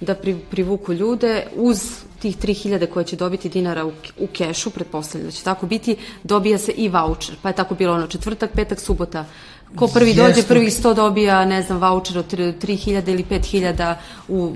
da 0.00 0.14
pri, 0.14 0.36
privuku 0.50 0.92
ljude 0.92 1.46
uz 1.56 1.78
tih 2.18 2.38
3000 2.38 2.86
koje 2.86 3.04
će 3.04 3.16
dobiti 3.16 3.48
dinara 3.48 3.86
u, 3.86 3.92
u 4.18 4.26
kešu, 4.26 4.70
pretpostavljam 4.70 5.26
da 5.26 5.32
će 5.32 5.42
tako 5.42 5.66
biti, 5.66 5.96
dobija 6.24 6.58
se 6.58 6.72
i 6.72 6.88
voucher. 6.88 7.36
Pa 7.42 7.48
je 7.48 7.54
tako 7.54 7.74
bilo 7.74 7.94
ono 7.94 8.06
četvrtak, 8.06 8.50
petak, 8.52 8.80
subota. 8.80 9.24
Ko 9.76 9.86
prvi 9.86 10.10
Jeste. 10.10 10.22
dođe, 10.22 10.42
prvih 10.48 10.72
100 10.72 10.94
dobija, 10.94 11.44
ne 11.44 11.62
znam, 11.62 11.78
voucher 11.78 12.18
od 12.18 12.32
3000 12.32 13.08
ili 13.08 13.24
5000 13.30 13.94
u, 14.28 14.52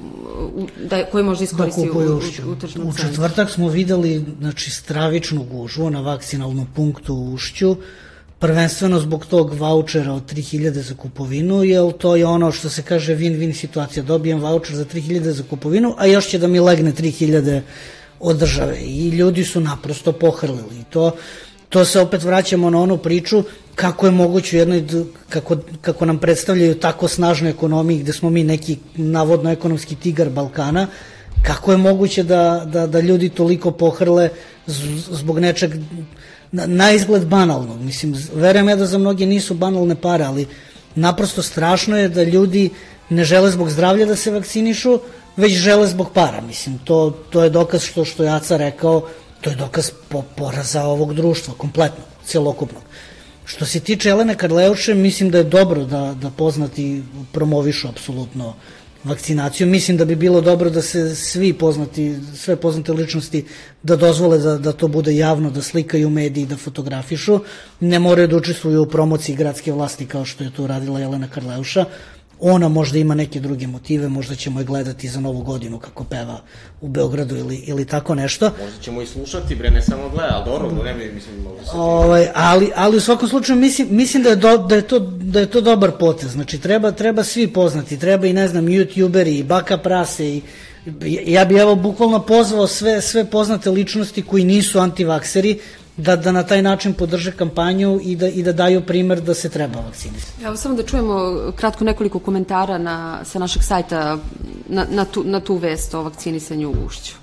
u, 0.55 0.67
da, 0.89 1.05
koji 1.05 1.25
može 1.25 1.45
iskoristiti 1.45 1.89
da 1.89 1.99
u, 1.99 2.49
u, 2.49 2.53
u 2.53 2.57
tržnom 2.57 2.89
U 2.89 2.93
četvrtak 2.93 3.51
smo 3.51 3.69
videli 3.69 4.25
znači, 4.41 4.71
stravičnu 4.71 5.45
gužvu 5.45 5.91
na 5.91 6.01
vakcinalnom 6.01 6.67
punktu 6.75 7.15
u 7.15 7.33
Ušću 7.33 7.77
prvenstveno 8.39 9.01
zbog 9.01 9.27
tog 9.27 9.55
vouchera 9.55 10.13
od 10.13 10.33
3000 10.33 10.71
za 10.71 10.95
kupovinu, 10.95 11.65
jer 11.65 11.93
to 11.93 12.17
je 12.17 12.27
ono 12.27 12.53
što 12.53 12.69
se 12.69 12.83
kaže 12.83 13.17
win-win 13.17 13.53
situacija. 13.53 14.03
Dobijem 14.03 14.41
voucher 14.41 14.77
za 14.77 14.85
3000 14.85 15.31
za 15.31 15.43
kupovinu, 15.51 15.95
a 15.99 16.07
još 16.07 16.29
će 16.29 16.39
da 16.39 16.47
mi 16.47 16.61
legne 16.61 16.93
3000 16.93 17.61
od 18.21 18.37
države. 18.37 18.77
I 18.81 19.09
ljudi 19.09 19.45
su 19.45 19.61
naprosto 19.61 20.13
pohrlili. 20.13 20.81
I 20.81 20.85
to, 20.91 21.13
to 21.69 21.85
se 21.85 22.01
opet 22.01 22.23
vraćamo 22.23 22.71
na 22.71 22.81
onu 22.81 22.99
priču 22.99 23.43
kako 23.75 24.07
je 24.07 24.13
moguće 24.13 24.57
u 24.57 24.59
jednoj, 24.59 24.85
kako, 25.29 25.57
kako 25.81 26.07
nam 26.07 26.19
predstavljaju 26.19 26.75
tako 26.75 27.09
snažnu 27.09 27.49
ekonomiju 27.49 27.99
gde 27.99 28.13
smo 28.13 28.31
mi 28.31 28.45
neki 28.45 28.79
navodno 28.97 29.51
ekonomski 29.51 29.95
tigar 29.97 30.29
Balkana, 30.31 30.87
kako 31.43 31.73
je 31.73 31.79
moguće 31.79 32.23
da, 32.23 32.67
da, 32.73 32.87
da 32.87 33.01
ljudi 33.01 33.29
toliko 33.29 33.71
pohrle 33.71 34.29
zbog 35.11 35.39
nečeg 35.39 35.71
na, 36.57 36.67
na 36.67 36.91
izgled 36.93 37.27
banalno. 37.27 37.77
Mislim, 37.77 38.15
verujem 38.35 38.69
ja 38.69 38.77
da 38.77 38.87
za 38.87 38.99
mnoge 38.99 39.27
nisu 39.27 39.55
banalne 39.55 39.95
pare, 39.95 40.25
ali 40.25 40.47
naprosto 40.95 41.43
strašno 41.43 41.99
je 41.99 42.09
da 42.09 42.25
ljudi 42.25 42.71
ne 43.11 43.25
žele 43.25 43.51
zbog 43.51 43.71
zdravlja 43.71 44.07
da 44.07 44.17
se 44.17 44.33
vakcinišu, 44.33 44.99
već 45.37 45.53
žele 45.53 45.87
zbog 45.87 46.11
para. 46.15 46.41
Mislim, 46.41 46.79
to, 46.79 47.11
to 47.31 47.45
je 47.45 47.51
dokaz 47.51 47.85
što, 47.85 48.05
što 48.05 48.25
je 48.25 48.31
Aca 48.31 48.57
rekao, 48.57 49.03
to 49.41 49.51
je 49.51 49.57
dokaz 49.57 49.91
po, 50.09 50.23
poraza 50.37 50.85
ovog 50.85 51.15
društva, 51.15 51.55
kompletno, 51.59 52.05
celokupnog. 52.25 52.83
Što 53.45 53.67
se 53.67 53.81
tiče 53.81 54.09
Elene 54.11 54.35
Karleuše, 54.35 54.95
mislim 54.95 55.31
da 55.31 55.39
je 55.39 55.45
dobro 55.45 55.85
da, 55.85 56.15
da 56.23 56.31
poznati 56.31 57.03
promovišu 57.33 57.89
apsolutno 57.89 58.55
vakcinaciju. 59.07 59.67
Mislim 59.67 59.97
da 59.97 60.05
bi 60.05 60.17
bilo 60.17 60.41
dobro 60.41 60.71
da 60.71 60.83
se 60.83 61.15
svi 61.15 61.53
poznati, 61.53 62.17
sve 62.37 62.57
poznate 62.57 62.93
ličnosti 62.93 63.45
da 63.83 63.97
dozvole 63.97 64.39
da, 64.39 64.59
da 64.59 64.73
to 64.73 64.89
bude 64.89 65.17
javno, 65.17 65.51
da 65.51 65.63
slikaju 65.63 66.11
mediji, 66.11 66.47
da 66.47 66.57
fotografišu. 66.57 67.41
Ne 67.81 67.99
moraju 67.99 68.29
da 68.29 68.37
učestvuju 68.37 68.83
u 68.83 68.87
promociji 68.87 69.37
gradske 69.37 69.73
vlasti 69.73 70.07
kao 70.07 70.25
što 70.25 70.45
je 70.45 70.51
to 70.51 70.67
radila 70.67 71.01
Jelena 71.01 71.29
Karleuša, 71.29 71.85
Ona 72.41 72.69
možda 72.69 72.99
ima 72.99 73.15
neke 73.15 73.41
druge 73.41 73.67
motive, 73.67 74.09
možda 74.09 74.35
ćemo 74.35 74.61
je 74.61 74.65
gledati 74.65 75.09
za 75.09 75.21
novu 75.21 75.43
godinu 75.43 75.79
kako 75.79 76.05
peva 76.05 76.41
u 76.81 76.89
Beogradu 76.89 77.37
ili, 77.37 77.57
ili 77.57 77.85
tako 77.85 78.15
nešto. 78.15 78.51
Možda 78.65 78.83
ćemo 78.83 79.03
i 79.03 79.07
slušati, 79.07 79.55
bre, 79.55 79.71
ne 79.71 79.83
samo 79.83 80.09
gleda, 80.09 80.33
ali 80.35 80.45
dobro, 80.45 80.85
ne 80.85 80.95
bi, 80.95 81.13
mislim, 81.15 81.35
možda 81.43 81.65
se... 81.65 81.71
Ovaj, 81.75 82.29
ali, 82.35 82.71
ali 82.77 82.97
u 82.97 83.01
svakom 83.01 83.29
slučaju 83.29 83.59
mislim, 83.59 83.89
mislim 83.91 84.23
da, 84.23 84.29
je 84.29 84.37
do, 84.37 84.59
da, 84.59 84.75
je 84.75 84.83
to, 84.83 84.99
da 85.01 85.41
je 85.41 85.47
to 85.47 85.61
dobar 85.61 85.91
potez. 85.99 86.31
Znači, 86.31 86.59
treba, 86.59 86.91
treba 86.91 87.25
svi 87.25 87.47
poznati, 87.53 87.99
treba 87.99 88.27
i, 88.27 88.33
ne 88.33 88.49
znam, 88.49 88.67
youtuberi, 88.67 89.39
i 89.39 89.43
Baka 89.43 89.79
Prase, 89.79 90.29
i, 90.29 90.43
ja 91.27 91.45
bi 91.45 91.55
evo 91.55 91.75
bukvalno 91.75 92.23
pozvao 92.23 92.67
sve, 92.67 93.01
sve 93.01 93.25
poznate 93.25 93.71
ličnosti 93.71 94.23
koji 94.23 94.45
nisu 94.45 94.79
antivakseri, 94.79 95.59
da, 95.97 96.17
da 96.17 96.33
na 96.33 96.43
taj 96.43 96.63
način 96.63 96.95
podrže 96.95 97.33
kampanju 97.33 98.01
i 98.03 98.17
da, 98.17 98.29
i 98.29 98.43
da 98.43 98.53
daju 98.53 98.87
primer 98.87 99.21
da 99.21 99.35
se 99.35 99.49
treba 99.49 99.81
vakcinisati. 99.81 100.45
Evo 100.45 100.57
samo 100.57 100.75
da 100.75 100.83
čujemo 100.83 101.37
kratko 101.57 101.85
nekoliko 101.85 102.19
komentara 102.19 102.79
na, 102.79 103.25
sa 103.25 103.39
našeg 103.39 103.63
sajta 103.63 104.19
na, 104.69 104.87
na, 104.91 105.05
tu, 105.05 105.25
na 105.25 105.41
tu 105.41 105.57
vest 105.57 105.95
o 105.95 106.03
vakcinisanju 106.03 106.69
u 106.69 106.87
ušću. 106.87 107.15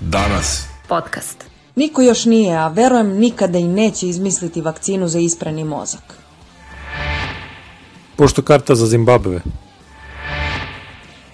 Danas. 0.00 0.64
Podcast. 0.88 1.44
Niko 1.76 2.02
još 2.02 2.24
nije, 2.24 2.56
a 2.56 2.68
verujem 2.68 3.18
nikada 3.18 3.58
i 3.58 3.68
neće 3.68 4.08
izmisliti 4.08 4.60
vakcinu 4.60 5.08
za 5.08 5.18
isprani 5.18 5.64
mozak. 5.64 6.14
Pošto 8.16 8.42
karta 8.42 8.74
za 8.74 8.86
Zimbabve. 8.86 9.40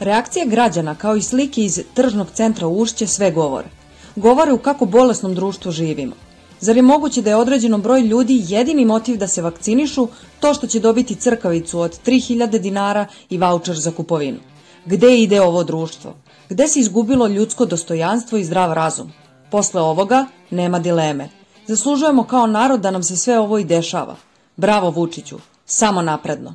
Reakcija 0.01 0.47
građana 0.47 0.95
kao 0.95 1.17
i 1.17 1.23
slike 1.23 1.61
iz 1.61 1.81
tržnog 1.95 2.29
centra 2.35 2.67
Ušće 2.67 3.07
sve 3.07 3.31
govore. 3.31 3.69
Govore 4.17 4.53
u 4.53 4.59
kako 4.59 4.85
bolesnom 4.85 5.35
društvu 5.35 5.73
živimo. 5.73 6.15
Zar 6.61 6.77
je 6.77 6.83
moguće 6.83 7.23
da 7.23 7.31
je 7.31 7.37
određenom 7.37 7.83
broj 7.83 8.01
ljudi 8.01 8.43
jedini 8.49 8.85
motiv 8.85 9.17
da 9.17 9.29
se 9.29 9.43
vakcinišu 9.43 10.09
to 10.41 10.55
što 10.55 10.67
će 10.67 10.81
dobiti 10.81 11.15
crkavicu 11.15 11.81
od 11.81 12.01
3000 12.07 12.59
dinara 12.59 13.07
i 13.31 13.39
vaučer 13.39 13.77
za 13.77 13.91
kupovinu? 13.91 14.39
Gde 14.87 15.19
ide 15.19 15.41
ovo 15.41 15.65
društvo? 15.65 16.15
Gde 16.49 16.69
se 16.69 16.81
izgubilo 16.81 17.27
ljudsko 17.27 17.67
dostojanstvo 17.67 18.39
i 18.39 18.45
zdrav 18.45 18.73
razum? 18.73 19.13
Posle 19.51 19.81
ovoga 19.81 20.27
nema 20.51 20.79
dileme. 20.79 21.29
Zaslužujemo 21.67 22.25
kao 22.25 22.47
narod 22.47 22.81
da 22.81 22.91
nam 22.91 23.03
se 23.03 23.17
sve 23.17 23.39
ovo 23.39 23.59
i 23.59 23.65
dešava. 23.65 24.17
Bravo 24.57 24.91
Vučiću, 24.91 25.39
samo 25.67 26.03
napredno. 26.03 26.55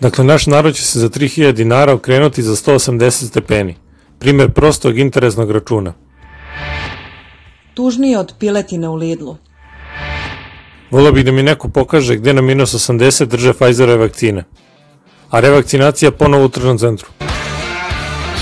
Dakle, 0.00 0.24
naš 0.24 0.46
narod 0.46 0.74
će 0.74 0.82
se 0.82 0.98
za 0.98 1.08
3000 1.08 1.52
dinara 1.52 1.92
okrenuti 1.92 2.42
za 2.42 2.56
180 2.56 3.28
stepeni. 3.28 3.76
Primer 4.18 4.52
prostog 4.52 4.98
interesnog 4.98 5.50
računa. 5.50 5.92
Tužnije 7.74 8.18
od 8.18 8.34
piletine 8.38 8.88
u 8.88 8.94
Lidlu. 8.94 9.36
Volio 10.90 11.12
bih 11.12 11.24
da 11.24 11.32
mi 11.32 11.42
neko 11.42 11.68
pokaže 11.68 12.16
gde 12.16 12.32
na 12.32 12.42
minus 12.42 12.74
80 12.74 13.24
drže 13.24 13.52
Pfizerove 13.52 13.96
vakcine. 13.96 14.44
A 15.30 15.40
revakcinacija 15.40 16.10
ponovo 16.10 16.44
u 16.44 16.48
tržnom 16.48 16.78
centru. 16.78 17.08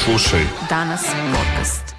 Slušaj. 0.04 0.40
Danas 0.68 1.00
podcast. 1.32 1.94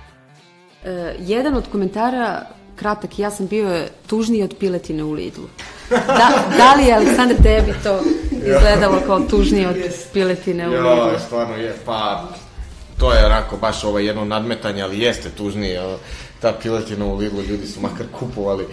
E, 0.84 1.15
jedan 1.19 1.56
od 1.56 1.63
komentara, 1.72 2.46
kratak, 2.76 3.19
ja 3.19 3.32
sam 3.32 3.48
bio 3.48 3.69
je 3.69 3.89
tužniji 4.08 4.43
od 4.43 4.56
piletine 4.60 5.04
u 5.04 5.12
Lidlu. 5.12 5.46
Da, 5.89 6.30
da 6.58 6.74
li 6.78 6.86
je, 6.86 6.93
Aleksandar, 6.93 7.38
tebi 7.43 7.74
to 7.84 8.00
izgledalo 8.32 9.02
kao 9.06 9.19
tužnije 9.19 9.67
od 9.67 9.76
piletine 10.13 10.67
u 10.67 10.72
Lidlu? 10.72 10.88
Ja, 10.88 11.19
stvarno 11.19 11.56
je, 11.56 11.76
pa 11.86 12.28
to 13.00 13.13
je 13.13 13.26
onako 13.26 13.58
baš 13.58 13.84
ovo 13.84 14.00
jedno 14.00 14.26
nadmetanje, 14.26 14.82
ali 14.82 15.00
jeste 15.00 15.30
tužnije. 15.30 15.82
Ta 16.44 16.54
piletina 16.62 17.06
u 17.06 17.18
Lidlu, 17.18 17.42
ljudi 17.42 17.68
su 17.68 17.82
makar 17.82 18.06
kupovali 18.20 18.66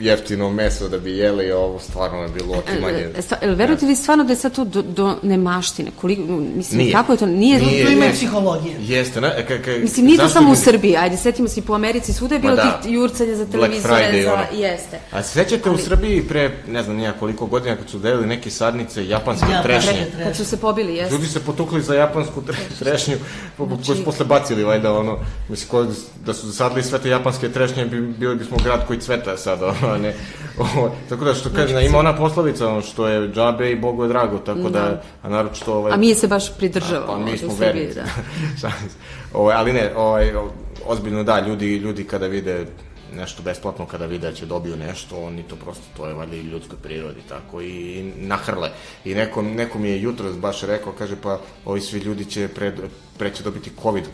jeftino 0.00 0.50
meso 0.50 0.88
da 0.88 0.98
bi 0.98 1.10
jeli, 1.12 1.52
ovo 1.52 1.78
stvarno 1.80 2.22
je 2.22 2.28
bilo 2.28 2.54
otimanje. 2.54 3.08
E, 3.18 3.22
stva, 3.22 3.36
el, 3.40 3.54
verujete 3.54 3.86
li 3.86 3.96
stvarno 3.96 4.24
da 4.24 4.32
je 4.32 4.36
sad 4.36 4.54
to 4.54 4.64
do, 4.64 4.82
do 4.82 5.16
nemaštine? 5.22 5.90
Koliko, 5.92 6.22
mislim, 6.56 6.78
Nije. 6.78 6.92
kako 6.92 7.12
je 7.12 7.18
to? 7.18 7.26
Nije, 7.26 7.58
Nije. 7.58 7.84
To 7.84 7.90
ima 7.90 8.04
i 8.04 8.08
ne, 8.08 8.14
psihologije. 8.14 8.76
Jeste, 8.80 9.20
ne? 9.20 9.46
Ka, 9.48 9.62
ka, 9.62 9.70
Mislim, 9.72 10.06
nije 10.06 10.18
to 10.18 10.28
samo 10.28 10.52
u 10.52 10.56
Srbiji, 10.56 10.96
ajde, 10.96 11.16
setimo 11.16 11.48
se 11.48 11.60
i 11.60 11.62
po 11.62 11.74
Americi, 11.74 12.12
svuda 12.12 12.34
je 12.34 12.40
bilo 12.40 12.56
da. 12.56 12.80
tih 12.82 12.92
jurcanja 12.92 13.34
za 13.34 13.46
televizore, 13.46 13.94
Friday, 13.94 14.24
za... 14.24 14.32
ono. 14.32 14.42
Jeste. 14.54 14.98
A 15.12 15.22
se 15.22 15.28
sećate 15.34 15.70
u 15.70 15.78
Srbiji 15.78 16.22
pre, 16.22 16.50
ne 16.68 16.82
znam 16.82 16.96
nija 16.96 17.12
koliko 17.12 17.46
godina, 17.46 17.76
kad 17.76 17.88
su 17.90 17.98
delili 17.98 18.26
neke 18.26 18.50
sadnice 18.50 19.08
japanske 19.08 19.46
Ja, 19.52 19.62
trešnje? 19.62 20.06
pre- 20.12 20.24
Kad 20.24 20.36
su 20.36 20.44
se 20.44 20.56
pobili, 20.56 20.94
jeste. 20.94 21.14
Ljudi 21.14 21.26
se 21.26 21.40
potukli 21.40 21.82
za 21.82 21.94
japansku 21.94 22.42
tre- 22.42 22.78
trešnju, 22.78 23.16
po- 23.56 23.66
koju 23.66 23.96
su 23.96 24.04
posle 24.04 24.24
bacili, 24.26 24.64
valjda, 24.64 24.92
ono, 24.92 25.18
mislim, 25.48 25.86
da 26.24 26.34
su 26.34 26.46
zasadili 26.46 26.82
sve 26.82 26.98
te 26.98 27.08
japanske 27.08 27.48
trešnje, 27.48 27.86
bi, 27.86 28.00
bili 28.00 28.34
bismo 28.36 28.56
grad 28.64 28.86
koji 28.86 29.00
cveta 29.00 29.37
sad, 29.38 29.62
ono, 29.62 29.98
ne, 29.98 30.14
ovo, 30.76 30.92
tako 31.08 31.24
da, 31.24 31.34
što 31.34 31.50
kaže, 31.56 31.84
ima 31.86 31.98
ona 31.98 32.16
poslovica, 32.16 32.68
ono, 32.68 32.82
što 32.82 33.08
je 33.08 33.28
džabe 33.28 33.70
i 33.70 33.76
Bogu 33.76 34.02
je 34.02 34.08
drago, 34.08 34.38
tako 34.38 34.70
da, 34.70 35.02
a 35.22 35.28
naročito, 35.28 35.74
ovaj, 35.74 35.92
A 35.92 35.96
mi 35.96 36.14
se 36.14 36.28
baš 36.28 36.56
pridržavamo. 36.56 37.12
Pa 37.12 37.30
mi 37.30 37.38
smo 37.38 37.54
vernici. 37.58 37.98
Da. 38.62 38.70
Ovaj, 39.38 39.56
ali 39.56 39.72
ne, 39.72 39.92
ovaj, 39.96 40.32
ozbiljno 40.86 41.24
da, 41.24 41.40
ljudi, 41.40 41.76
ljudi 41.76 42.04
kada 42.04 42.26
vide 42.26 42.66
nešto 43.14 43.42
besplatno, 43.42 43.86
kada 43.86 44.06
vide 44.06 44.30
da 44.30 44.36
će 44.36 44.46
dobiju 44.46 44.76
nešto, 44.76 45.22
oni 45.22 45.42
to 45.42 45.56
prosto, 45.56 45.84
to 45.96 46.06
je 46.06 46.14
valjda 46.14 46.36
i 46.36 46.40
ljudskoj 46.40 46.78
prirodi, 46.82 47.20
tako, 47.28 47.62
i 47.62 48.12
nahrle. 48.16 48.70
I 49.04 49.14
neko, 49.14 49.42
neko 49.42 49.78
mi 49.78 49.88
je 49.88 50.02
jutros 50.02 50.36
baš 50.36 50.62
rekao, 50.62 50.92
kaže, 50.92 51.16
pa 51.22 51.40
ovi 51.64 51.80
svi 51.80 51.98
ljudi 51.98 52.24
će 52.24 52.48
pre, 52.48 52.72
pre 53.18 53.34
će 53.34 53.42
dobiti 53.42 53.70
COVID, 53.82 54.04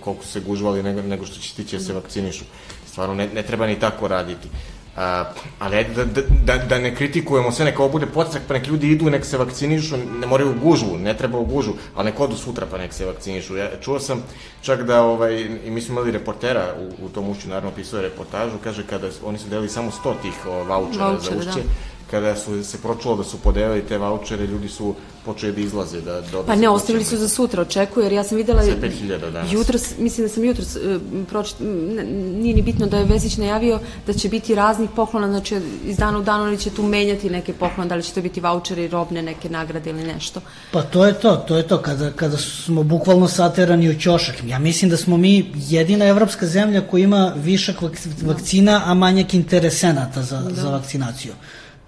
koliko 0.00 0.24
se 0.24 0.40
gužvali, 0.40 0.82
nego, 0.82 1.02
nego 1.02 1.26
što 1.26 1.40
će 1.40 1.48
stići 1.48 1.76
da 1.76 1.82
se 1.82 1.92
vakcinišu. 1.92 2.44
Stvarno, 2.92 3.14
ne, 3.14 3.28
ne 3.34 3.42
treba 3.42 3.66
ni 3.66 3.78
tako 3.80 4.08
raditi. 4.08 4.48
A, 4.96 5.24
ali 5.58 5.76
ajde 5.76 5.94
da, 5.94 6.04
da, 6.04 6.22
da, 6.44 6.56
da 6.64 6.78
ne 6.78 6.94
kritikujemo 6.94 7.52
sve, 7.52 7.64
neka 7.64 7.82
ovo 7.82 7.92
bude 7.92 8.06
podstrak, 8.06 8.42
pa 8.48 8.54
nek 8.54 8.66
ljudi 8.66 8.90
idu, 8.90 9.10
nek 9.10 9.24
se 9.24 9.38
vakcinišu, 9.38 9.96
ne 9.96 10.26
moraju 10.26 10.50
u 10.50 10.60
gužvu, 10.62 10.98
ne 10.98 11.16
treba 11.16 11.38
u 11.38 11.44
gužvu, 11.44 11.74
ali 11.94 12.10
nek 12.10 12.20
odu 12.20 12.36
sutra 12.36 12.66
pa 12.70 12.78
nek 12.78 12.92
se 12.92 13.06
vakcinišu. 13.06 13.56
Ja 13.56 13.70
čuo 13.80 14.00
sam 14.00 14.22
čak 14.62 14.82
da, 14.82 15.02
ovaj, 15.02 15.40
i 15.64 15.70
mi 15.70 15.80
smo 15.80 15.92
imali 15.92 16.10
reportera 16.10 16.74
u, 16.78 17.06
u 17.06 17.08
tom 17.08 17.28
ušću, 17.28 17.48
naravno 17.48 17.70
pisao 17.70 17.96
je 17.96 18.02
reportažu, 18.02 18.58
kaže 18.64 18.86
kada 18.86 19.08
oni 19.24 19.38
su 19.38 19.48
delili 19.48 19.68
samo 19.68 19.90
100 20.04 20.14
tih 20.22 20.46
o, 20.46 20.64
vouchera 20.64 20.98
za 20.98 21.04
Vouchere, 21.04 21.38
ušće, 21.38 21.60
da. 21.60 21.91
Kada 22.12 22.36
su 22.36 22.64
se 22.64 22.78
pročulo 22.78 23.16
da 23.16 23.24
su 23.24 23.38
podelili 23.38 23.82
te 23.88 23.98
vouchere, 23.98 24.46
ljudi 24.46 24.68
su 24.68 24.94
počeli 25.24 25.52
da 25.52 25.60
izlaze, 25.60 26.00
da 26.00 26.20
dobe 26.20 26.46
Pa 26.46 26.54
ne, 26.54 26.68
ostavili 26.68 27.04
su 27.04 27.16
za 27.16 27.28
sutra, 27.28 27.62
očekuju, 27.62 28.04
jer 28.04 28.12
ja 28.12 28.24
sam 28.24 28.36
videla... 28.36 28.62
Za 28.62 28.72
5000 28.72 29.30
danas. 29.32 29.52
Jutros, 29.52 29.98
mislim 29.98 30.26
da 30.26 30.32
sam 30.32 30.44
jutros, 30.44 30.76
uh, 30.76 31.00
pročit, 31.28 31.56
nije 31.60 32.54
ni 32.54 32.62
bitno 32.62 32.86
da 32.86 32.98
je 32.98 33.04
Vesić 33.04 33.36
najavio 33.36 33.80
da 34.06 34.12
će 34.12 34.28
biti 34.28 34.54
raznih 34.54 34.90
poklona, 34.96 35.28
znači 35.28 35.60
iz 35.86 35.96
dana 35.96 36.18
u 36.18 36.22
dan 36.22 36.40
oni 36.40 36.58
će 36.58 36.70
tu 36.70 36.82
menjati 36.82 37.30
neke 37.30 37.52
poklone, 37.52 37.88
da 37.88 37.94
li 37.94 38.02
će 38.02 38.12
to 38.12 38.22
biti 38.22 38.40
voucheri, 38.40 38.88
robne, 38.88 39.22
neke 39.22 39.48
nagrade 39.48 39.90
ili 39.90 40.04
nešto. 40.04 40.40
Pa 40.72 40.82
to 40.82 41.06
je 41.06 41.14
to, 41.14 41.36
to 41.36 41.56
je 41.56 41.66
to, 41.68 41.78
kada, 41.78 42.10
kada 42.10 42.36
smo 42.36 42.82
bukvalno 42.82 43.28
saterani 43.28 43.90
u 43.90 43.98
ćošak. 43.98 44.34
Ja 44.46 44.58
mislim 44.58 44.90
da 44.90 44.96
smo 44.96 45.16
mi 45.16 45.52
jedina 45.54 46.04
evropska 46.04 46.46
zemlja 46.46 46.80
koja 46.80 47.04
ima 47.04 47.32
višak 47.36 47.80
vak- 47.80 48.26
vakcina, 48.26 48.82
a 48.84 48.94
manjak 48.94 49.34
interesenata 49.34 50.22
za, 50.22 50.42
za 50.50 50.70
vakcinaciju. 50.70 51.32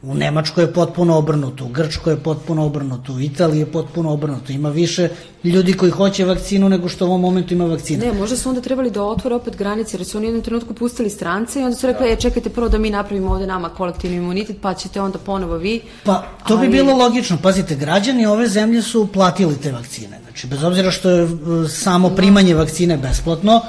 U 0.06 0.14
Nemačkoj 0.14 0.64
je 0.64 0.72
potpuno 0.72 1.16
obrnuto, 1.16 1.64
u 1.64 1.68
Grčkoj 1.68 2.12
je 2.12 2.16
potpuno 2.16 2.66
obrnuto, 2.66 3.12
u 3.12 3.20
Italiji 3.20 3.60
je 3.60 3.66
potpuno 3.66 4.12
obrnuto. 4.12 4.52
Ima 4.52 4.68
više 4.68 5.08
ljudi 5.44 5.72
koji 5.72 5.90
hoće 5.90 6.24
vakcinu 6.24 6.68
nego 6.68 6.88
što 6.88 7.04
u 7.04 7.08
ovom 7.08 7.20
momentu 7.20 7.54
ima 7.54 7.64
vakcina. 7.64 8.04
Ne, 8.04 8.12
možda 8.12 8.36
su 8.36 8.48
onda 8.48 8.60
trebali 8.60 8.90
da 8.90 9.02
otvore 9.02 9.34
opet 9.34 9.56
granice, 9.56 9.96
jer 9.96 10.06
su 10.06 10.18
oni 10.18 10.26
u 10.26 10.28
jednom 10.28 10.42
trenutku 10.42 10.74
pustili 10.74 11.10
strance 11.10 11.60
i 11.60 11.62
onda 11.62 11.76
su 11.76 11.86
rekli, 11.86 12.12
e, 12.12 12.16
čekajte 12.16 12.50
prvo 12.50 12.68
da 12.68 12.78
mi 12.78 12.90
napravimo 12.90 13.32
ovde 13.32 13.46
nama 13.46 13.68
kolektivni 13.68 14.16
imunitet, 14.16 14.56
pa 14.60 14.74
ćete 14.74 15.00
onda 15.00 15.18
ponovo 15.18 15.56
vi. 15.56 15.80
Pa, 16.04 16.24
to 16.48 16.56
bi 16.56 16.66
Ali- 16.66 16.76
bilo 16.76 16.96
logično. 16.96 17.38
Pazite, 17.42 17.74
građani 17.76 18.26
ove 18.26 18.48
zemlje 18.48 18.82
su 18.82 19.06
platili 19.06 19.56
te 19.56 19.72
vakcine. 19.72 20.20
Znači, 20.22 20.46
bez 20.46 20.64
obzira 20.64 20.90
što 20.90 21.10
je 21.10 21.24
e, 21.24 21.28
samo 21.68 22.10
primanje 22.10 22.54
vakcine 22.54 22.96
besplatno, 22.96 23.60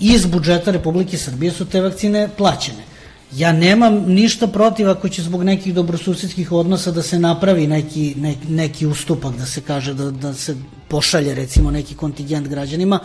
iz 0.00 0.26
budžeta 0.26 0.70
Republike 0.70 1.18
Srbije 1.18 1.52
su 1.52 1.64
te 1.64 1.80
vakcine 1.80 2.28
plaćene. 2.36 2.97
Ja 3.36 3.52
nemam 3.52 3.94
ništa 3.94 4.46
protiv 4.46 4.90
ako 4.90 5.08
će 5.08 5.22
zbog 5.22 5.42
nekih 5.42 5.74
dobrosusedskih 5.74 6.52
odnosa 6.52 6.90
da 6.90 7.02
se 7.02 7.18
napravi 7.18 7.66
neki, 7.66 8.14
neki, 8.16 8.48
neki 8.48 8.86
ustupak, 8.86 9.36
da 9.36 9.46
se 9.46 9.60
kaže 9.60 9.94
da, 9.94 10.10
da 10.10 10.34
se 10.34 10.56
pošalje 10.88 11.34
recimo 11.34 11.70
neki 11.70 11.94
kontingent 11.94 12.48
građanima, 12.48 13.00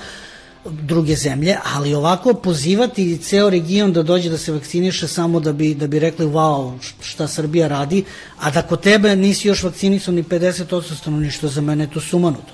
druge 0.65 1.15
zemlje, 1.15 1.57
ali 1.73 1.93
ovako 1.93 2.33
pozivati 2.33 3.17
ceo 3.17 3.49
region 3.49 3.93
da 3.93 4.03
dođe 4.03 4.29
da 4.29 4.37
se 4.37 4.51
vakciniše 4.51 5.07
samo 5.07 5.39
da 5.39 5.53
bi, 5.53 5.73
da 5.75 5.87
bi 5.87 5.99
rekli 5.99 6.25
wow, 6.25 6.71
šta 7.01 7.27
Srbija 7.27 7.67
radi, 7.67 8.03
a 8.39 8.51
da 8.51 8.61
kod 8.61 8.81
tebe 8.81 9.15
nisi 9.15 9.47
još 9.47 9.63
vakcinisan 9.63 10.15
ni 10.15 10.23
50% 10.23 10.95
stanovništva, 10.95 11.49
za 11.49 11.61
mene 11.61 11.87
to 11.87 11.99
sumanuto. 11.99 12.53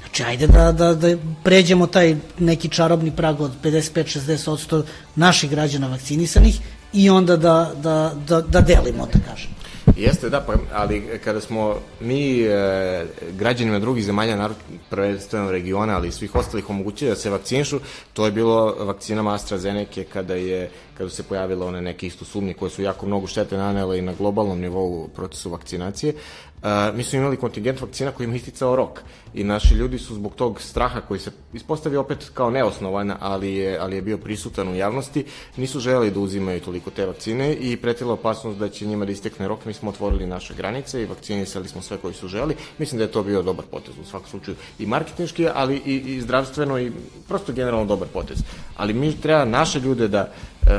Znači, 0.00 0.22
ajde 0.22 0.46
da, 0.46 0.72
da, 0.72 0.94
da 0.94 1.16
pređemo 1.44 1.86
taj 1.86 2.16
neki 2.38 2.68
čarobni 2.68 3.10
prag 3.16 3.40
od 3.40 3.50
55-60% 3.62 4.82
naših 5.16 5.50
građana 5.50 5.86
vakcinisanih 5.86 6.60
i 6.92 7.10
onda 7.10 7.36
da, 7.36 7.72
da, 7.76 8.12
da, 8.28 8.40
da 8.40 8.60
delimo, 8.60 9.06
da 9.12 9.18
kažem. 9.30 9.50
Jeste, 9.96 10.28
da, 10.28 10.40
pa, 10.40 10.54
ali 10.72 11.20
kada 11.24 11.40
smo 11.40 11.76
mi 12.00 12.40
e, 12.40 13.06
građanima 13.32 13.78
drugih 13.78 14.04
zemalja, 14.04 14.36
narod 14.36 14.56
prvenstveno 14.90 15.50
regiona, 15.50 15.96
ali 15.96 16.08
i 16.08 16.12
svih 16.12 16.34
ostalih 16.34 16.70
omogućili 16.70 17.10
da 17.10 17.16
se 17.16 17.30
vakcinišu, 17.30 17.80
to 18.12 18.24
je 18.24 18.32
bilo 18.32 18.74
vakcinama 18.84 19.34
AstraZeneca 19.34 20.00
kada 20.12 20.34
je 20.34 20.70
kada 20.98 21.10
se 21.10 21.22
pojavile 21.22 21.66
one 21.66 21.80
neke 21.80 22.06
isto 22.06 22.24
sumnje 22.24 22.54
koje 22.54 22.70
su 22.70 22.82
jako 22.82 23.06
mnogo 23.06 23.26
štete 23.26 23.56
nanele 23.56 23.98
i 23.98 24.02
na 24.02 24.12
globalnom 24.12 24.60
nivou 24.60 25.08
procesu 25.08 25.50
vakcinacije. 25.50 26.14
Uh, 26.62 26.96
mi 26.96 27.04
smo 27.04 27.18
imali 27.18 27.36
kontingent 27.36 27.80
vakcina 27.80 28.10
koji 28.10 28.24
im 28.24 28.34
isticao 28.34 28.76
rok 28.76 29.00
i 29.34 29.44
naši 29.44 29.74
ljudi 29.74 29.98
su 29.98 30.14
zbog 30.14 30.34
tog 30.34 30.60
straha 30.60 31.00
koji 31.00 31.20
se 31.20 31.30
ispostavio 31.52 32.00
opet 32.00 32.30
kao 32.34 32.50
neosnovan, 32.50 33.12
ali 33.20 33.54
je, 33.54 33.78
ali 33.78 33.96
je 33.96 34.02
bio 34.02 34.18
prisutan 34.18 34.68
u 34.68 34.74
javnosti, 34.74 35.24
nisu 35.56 35.80
želeli 35.80 36.10
da 36.10 36.20
uzimaju 36.20 36.60
toliko 36.60 36.90
te 36.90 37.06
vakcine 37.06 37.54
i 37.54 37.76
pretila 37.76 38.12
opasnost 38.12 38.58
da 38.58 38.68
će 38.68 38.86
njima 38.86 39.04
da 39.04 39.12
istekne 39.12 39.48
rok. 39.48 39.64
Mi 39.64 39.72
smo 39.72 39.90
otvorili 39.90 40.26
naše 40.26 40.54
granice 40.54 41.02
i 41.02 41.06
vakcinisali 41.06 41.68
smo 41.68 41.82
sve 41.82 41.96
koji 41.96 42.14
su 42.14 42.28
želi. 42.28 42.56
Mislim 42.78 42.98
da 42.98 43.04
je 43.04 43.12
to 43.12 43.22
bio 43.22 43.42
dobar 43.42 43.64
potez 43.70 43.94
u 44.02 44.04
svakom 44.04 44.28
slučaju 44.28 44.56
i 44.78 44.86
marketinški, 44.86 45.48
ali 45.54 45.76
i, 45.86 45.96
i 45.96 46.20
zdravstveno 46.20 46.78
i 46.78 46.92
prosto 47.28 47.52
generalno 47.52 47.86
dobar 47.86 48.08
potez. 48.08 48.38
Ali 48.76 48.94
mi 48.94 49.20
treba 49.20 49.44
naše 49.44 49.80
ljude 49.80 50.08
da 50.08 50.32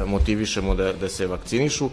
motivišemo 0.06 0.76
da, 0.76 0.94
da 0.94 1.10
se 1.10 1.28
vakcinišu, 1.28 1.86
uh, 1.86 1.92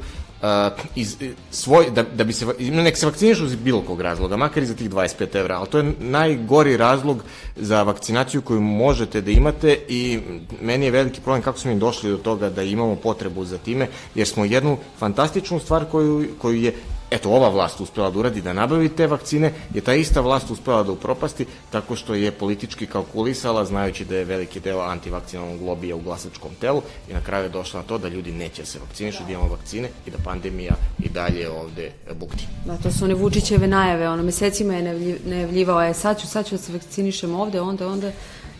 iz, 0.95 1.17
svoj, 1.51 1.91
da, 1.91 2.03
da 2.03 2.25
bi 2.25 2.33
se, 2.33 2.47
nek 2.59 2.97
se 2.97 3.07
vakcinišu 3.07 3.45
iz 3.45 3.57
bilo 3.57 3.81
kog 3.81 4.01
razloga, 4.01 4.37
makar 4.37 4.63
i 4.63 4.67
za 4.67 4.75
tih 4.75 4.91
25 4.91 5.37
evra, 5.37 5.59
ali 5.59 5.69
to 5.69 5.79
je 5.79 5.93
najgori 6.01 6.77
razlog 6.77 7.25
za 7.57 7.83
vakcinaciju 7.83 8.43
koju 8.43 8.61
možete 8.61 9.21
da 9.21 9.31
imate 9.31 9.79
i 9.89 10.19
meni 10.63 10.85
je 10.85 10.91
veliki 10.91 11.21
problem 11.21 11.43
kako 11.43 11.59
smo 11.59 11.71
im 11.71 11.79
došli 11.79 12.11
do 12.11 12.17
toga 12.17 12.51
da 12.51 12.63
imamo 12.63 12.97
potrebu 12.97 13.45
za 13.45 13.59
time, 13.59 13.89
jer 14.15 14.27
smo 14.27 14.45
jednu 14.45 14.79
fantastičnu 14.99 15.61
stvar 15.61 15.85
koju, 15.85 16.29
koju 16.39 16.63
je 16.63 16.75
eto, 17.11 17.31
ova 17.31 17.49
vlast 17.49 17.81
uspela 17.81 18.11
da 18.11 18.19
uradi 18.19 18.43
da 18.43 18.53
nabavi 18.53 18.89
te 18.89 19.07
vakcine, 19.07 19.53
je 19.75 19.81
ta 19.81 19.95
ista 19.95 20.21
vlast 20.21 20.51
uspela 20.51 20.83
da 20.83 20.93
upropasti 20.93 21.47
tako 21.71 21.97
što 21.97 22.15
je 22.15 22.33
politički 22.33 22.87
kalkulisala, 22.87 23.65
znajući 23.65 24.05
da 24.05 24.17
je 24.17 24.25
veliki 24.25 24.61
deo 24.61 24.81
antivakcinalnog 24.81 25.63
lobija 25.63 25.97
u 25.97 26.01
glasačkom 26.01 26.51
telu 26.61 26.83
i 27.11 27.13
na 27.13 27.21
kraju 27.21 27.45
je 27.45 27.49
došla 27.49 27.81
na 27.81 27.87
to 27.87 27.99
da 27.99 28.09
ljudi 28.09 28.33
neće 28.33 28.67
se 28.67 28.79
vakcinišu, 28.79 29.25
da 29.25 29.33
imamo 29.33 29.49
vakcine 29.49 29.89
i 30.07 30.11
da 30.11 30.19
pandemija 30.25 30.75
i 30.99 31.09
dalje 31.09 31.51
ovde 31.51 31.93
bukti. 32.15 32.47
Da, 32.67 32.77
to 32.77 32.91
su 32.91 33.05
one 33.05 33.15
Vučićeve 33.15 33.67
najave, 33.67 34.09
ono 34.09 34.23
mesecima 34.23 34.75
je 34.75 35.19
najavljivao, 35.25 35.83
je 35.83 35.95
sad 35.95 36.21
ću, 36.21 36.27
sad 36.27 36.47
ću 36.47 36.57
da 36.57 36.63
se 36.63 36.73
vakcinišem 36.73 37.35
ovde, 37.35 37.61
onda, 37.61 37.89
onda 37.89 38.13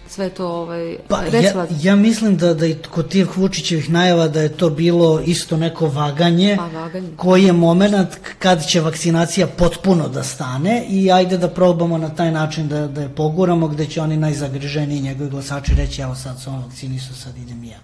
sve 0.09 0.31
to 0.31 0.49
ovaj, 0.49 0.97
pa, 1.09 1.23
ja, 1.25 1.67
ja 1.83 1.97
mislim 1.97 2.37
da, 2.37 2.55
da 2.55 2.67
i 2.67 2.77
kod 2.91 3.09
tih 3.09 3.37
Vučićevih 3.37 3.91
najava 3.91 4.29
da 4.29 4.41
je 4.41 4.49
to 4.49 4.71
bilo 4.71 5.21
isto 5.21 5.57
neko 5.57 5.87
vaganje, 5.87 6.57
pa, 6.59 6.81
vaganje. 6.81 7.09
koji 7.17 7.45
je 7.45 7.53
moment 7.53 8.09
kad 8.39 8.67
će 8.67 8.81
vakcinacija 8.81 9.47
potpuno 9.47 10.09
da 10.09 10.23
stane 10.23 10.85
i 10.89 11.13
ajde 11.13 11.39
da 11.39 11.49
probamo 11.49 11.99
na 11.99 12.09
taj 12.15 12.33
način 12.33 12.69
da, 12.69 12.87
da 12.87 13.01
je 13.01 13.09
poguramo 13.09 13.69
gde 13.69 13.87
će 13.87 14.01
oni 14.01 14.17
najzagriženiji 14.17 15.01
njegovi 15.01 15.31
glasači 15.31 15.75
reći 15.75 16.03
evo 16.03 16.15
sad 16.15 16.41
su 16.41 16.51
on 16.51 16.63
vakcinisu, 16.63 17.15
sad 17.15 17.37
idem 17.37 17.65
ja. 17.65 17.79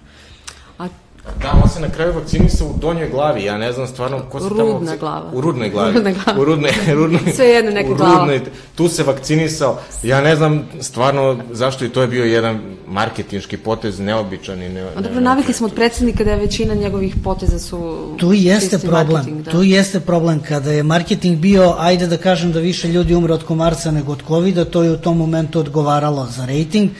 A 0.79 0.89
Da, 1.43 1.61
on 1.63 1.69
se 1.69 1.81
na 1.81 1.89
kraju 1.89 2.13
vakcinisao 2.13 2.67
u 2.67 2.79
donjoj 2.81 3.09
glavi, 3.11 3.45
ja 3.45 3.59
ne 3.59 3.73
znam 3.73 3.87
stvarno 3.87 4.21
ko 4.31 4.41
se 4.41 4.49
tamo... 4.49 4.73
Rudna 4.73 4.97
glava. 4.97 5.31
U 5.33 5.41
rudnoj 5.41 5.71
glavi. 5.71 5.93
Rudna 5.93 6.13
glava. 6.13 6.41
U 6.41 6.45
rudnoj, 6.45 6.71
rudnoj, 6.99 7.21
Sve 7.35 7.47
jedno 7.47 7.71
neka 7.71 7.93
u 7.93 7.95
glava. 7.95 8.19
Rudnoj, 8.19 8.41
tu 8.75 8.89
se 8.89 9.03
vakcinisao, 9.03 9.79
ja 10.03 10.21
ne 10.21 10.37
znam 10.37 10.69
stvarno 10.81 11.39
zašto 11.53 11.85
i 11.85 11.89
to 11.89 12.03
je 12.03 12.09
bio 12.09 12.25
jedan 12.25 12.61
marketinški 12.89 13.57
potez, 13.57 14.01
neobičan 14.01 14.63
i 14.63 14.69
ne... 14.69 14.83
A 14.97 15.01
dobro, 15.01 15.21
navikli 15.21 15.55
smo 15.55 15.67
od 15.67 15.75
predsednika 15.75 16.25
da 16.25 16.31
je 16.31 16.37
većina 16.37 16.75
njegovih 16.75 17.15
poteza 17.25 17.59
su... 17.59 18.09
Tu 18.17 18.33
i 18.33 18.45
jeste 18.45 18.79
problem, 18.79 19.43
da. 19.43 19.51
tu 19.51 19.63
i 19.63 19.71
jeste 19.71 20.01
problem 20.01 20.43
kada 20.43 20.73
je 20.73 20.83
marketing 20.83 21.39
bio, 21.39 21.75
ajde 21.79 22.07
da 22.07 22.17
kažem 22.17 22.53
da 22.53 22.61
više 22.61 22.89
ljudi 22.89 23.15
umre 23.15 23.33
od 23.33 23.45
komarca 23.45 23.91
nego 23.91 24.13
od 24.13 24.23
covida, 24.27 24.65
to 24.65 24.83
je 24.83 24.91
u 24.91 24.99
tom 24.99 25.19
momentu 25.19 25.61
odgovaralo 25.61 26.27
za 26.27 26.47
rating, 26.47 26.91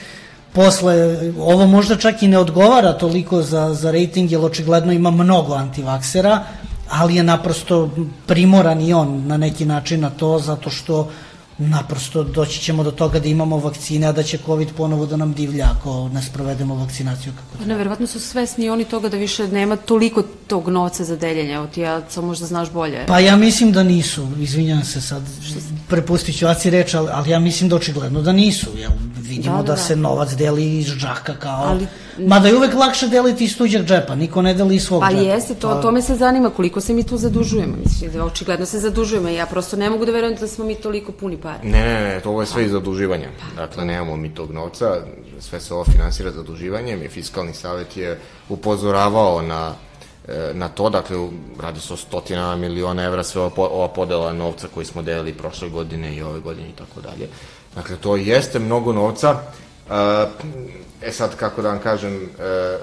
posle, 0.55 0.95
ovo 1.39 1.67
možda 1.67 1.95
čak 1.95 2.23
i 2.23 2.27
ne 2.27 2.37
odgovara 2.37 2.93
toliko 2.93 3.41
za, 3.41 3.73
za 3.73 3.91
rating, 3.91 4.31
jer 4.31 4.41
očigledno 4.41 4.93
ima 4.93 5.11
mnogo 5.11 5.53
antivaksera, 5.53 6.43
ali 6.89 7.15
je 7.15 7.23
naprosto 7.23 7.89
primoran 8.27 8.81
i 8.81 8.93
on 8.93 9.27
na 9.27 9.37
neki 9.37 9.65
način 9.65 10.01
na 10.01 10.09
to, 10.09 10.39
zato 10.39 10.69
što 10.69 11.09
naprosto 11.57 12.23
doći 12.23 12.59
ćemo 12.59 12.83
do 12.83 12.91
toga 12.91 13.19
da 13.19 13.27
imamo 13.27 13.57
vakcine, 13.57 14.07
a 14.07 14.11
da 14.11 14.23
će 14.23 14.37
COVID 14.45 14.69
ponovo 14.77 15.05
da 15.05 15.17
nam 15.17 15.33
divlja 15.33 15.67
ako 15.77 16.09
ne 16.13 16.21
sprovedemo 16.21 16.75
vakcinaciju 16.75 17.33
kako 17.33 17.57
Pa 17.63 17.65
ne, 17.65 17.75
verovatno 17.75 18.07
su 18.07 18.19
svesni 18.19 18.69
oni 18.69 18.85
toga 18.85 19.09
da 19.09 19.17
više 19.17 19.47
nema 19.47 19.75
toliko 19.75 20.23
tog 20.47 20.69
novca 20.69 21.03
za 21.03 21.15
deljenje, 21.15 21.53
evo 21.53 21.67
ti 21.67 21.81
ja 21.81 22.01
samo 22.09 22.27
možda 22.27 22.45
znaš 22.45 22.71
bolje. 22.71 23.05
Pa 23.07 23.19
ja 23.19 23.35
mislim 23.35 23.71
da 23.71 23.83
nisu, 23.83 24.27
izvinjam 24.39 24.83
se 24.83 25.01
sad, 25.01 25.23
prepustit 25.87 26.37
ću 26.37 26.47
Aci 26.47 26.69
reč, 26.69 26.93
ali, 26.93 27.09
ali 27.11 27.29
ja 27.29 27.39
mislim 27.39 27.69
da 27.69 27.75
očigledno 27.75 28.21
da 28.21 28.31
nisu, 28.31 28.69
jel 28.77 28.91
vidimo 29.17 29.55
Da, 29.55 29.61
da, 29.61 29.67
da, 29.67 29.73
da, 29.73 29.77
se 29.77 29.95
novac 29.95 30.31
deli 30.31 30.77
iz 30.77 30.87
džaka 30.87 31.33
kao, 31.33 31.63
Ali- 31.65 31.87
mada 32.17 32.47
je 32.47 32.57
uvek 32.57 32.73
lakše 32.73 33.07
deliti 33.07 33.45
iz 33.45 33.57
tuđeg 33.57 33.85
džepa, 33.85 34.15
niko 34.15 34.41
ne 34.41 34.53
deli 34.53 34.75
iz 34.75 34.83
svog 34.83 35.01
Pa 35.01 35.09
džepa. 35.09 35.21
jeste, 35.21 35.55
to, 35.55 35.75
to 35.75 35.91
me 35.91 36.01
se 36.01 36.15
zanima 36.15 36.49
koliko 36.49 36.81
se 36.81 36.93
mi 36.93 37.03
tu 37.03 37.17
zadužujemo. 37.17 37.75
Mislim, 37.85 38.11
da 38.11 38.25
očigledno 38.25 38.65
se 38.65 38.79
zadužujemo. 38.79 39.29
Ja 39.29 39.45
prosto 39.45 39.75
ne 39.77 39.89
mogu 39.89 40.05
da 40.05 40.11
verujem 40.11 40.35
da 40.35 40.47
smo 40.47 40.65
mi 40.65 40.75
toliko 40.75 41.11
puni 41.11 41.37
para. 41.45 41.59
Ne, 41.63 41.85
ne, 41.85 42.01
ne, 42.03 42.19
to 42.21 42.29
ovo 42.29 42.41
je 42.41 42.47
sve 42.47 42.65
iz 42.65 42.71
zaduživanja. 42.71 43.29
Dakle, 43.55 43.85
nemamo 43.85 44.17
mi 44.17 44.33
tog 44.33 44.51
novca, 44.51 45.05
sve 45.39 45.59
se 45.61 45.73
ovo 45.73 45.83
finansira 45.83 46.31
zaduživanjem 46.31 47.03
i 47.03 47.09
Fiskalni 47.09 47.53
savet 47.53 47.97
je 47.97 48.19
upozoravao 48.49 49.41
na 49.41 49.73
e, 50.27 50.51
na 50.53 50.69
to, 50.69 50.89
dakle, 50.89 51.17
radi 51.61 51.79
se 51.79 51.93
o 51.93 51.97
stotina 51.97 52.55
miliona 52.55 53.03
evra, 53.03 53.23
sve 53.23 53.41
ova, 53.41 53.51
ova 53.57 53.87
podela 53.87 54.33
novca 54.33 54.67
koji 54.73 54.85
smo 54.85 55.01
delili 55.01 55.33
prošle 55.33 55.69
godine 55.69 56.15
i 56.15 56.21
ove 56.21 56.39
godine 56.39 56.69
i 56.69 56.75
tako 56.75 57.01
dalje. 57.01 57.29
Dakle, 57.75 57.95
to 57.97 58.15
jeste 58.15 58.59
mnogo 58.59 58.93
novca. 58.93 59.39
E 61.01 61.11
sad, 61.11 61.35
kako 61.35 61.61
da 61.61 61.69
vam 61.69 61.79
kažem, 61.79 62.29
e, 62.39 62.77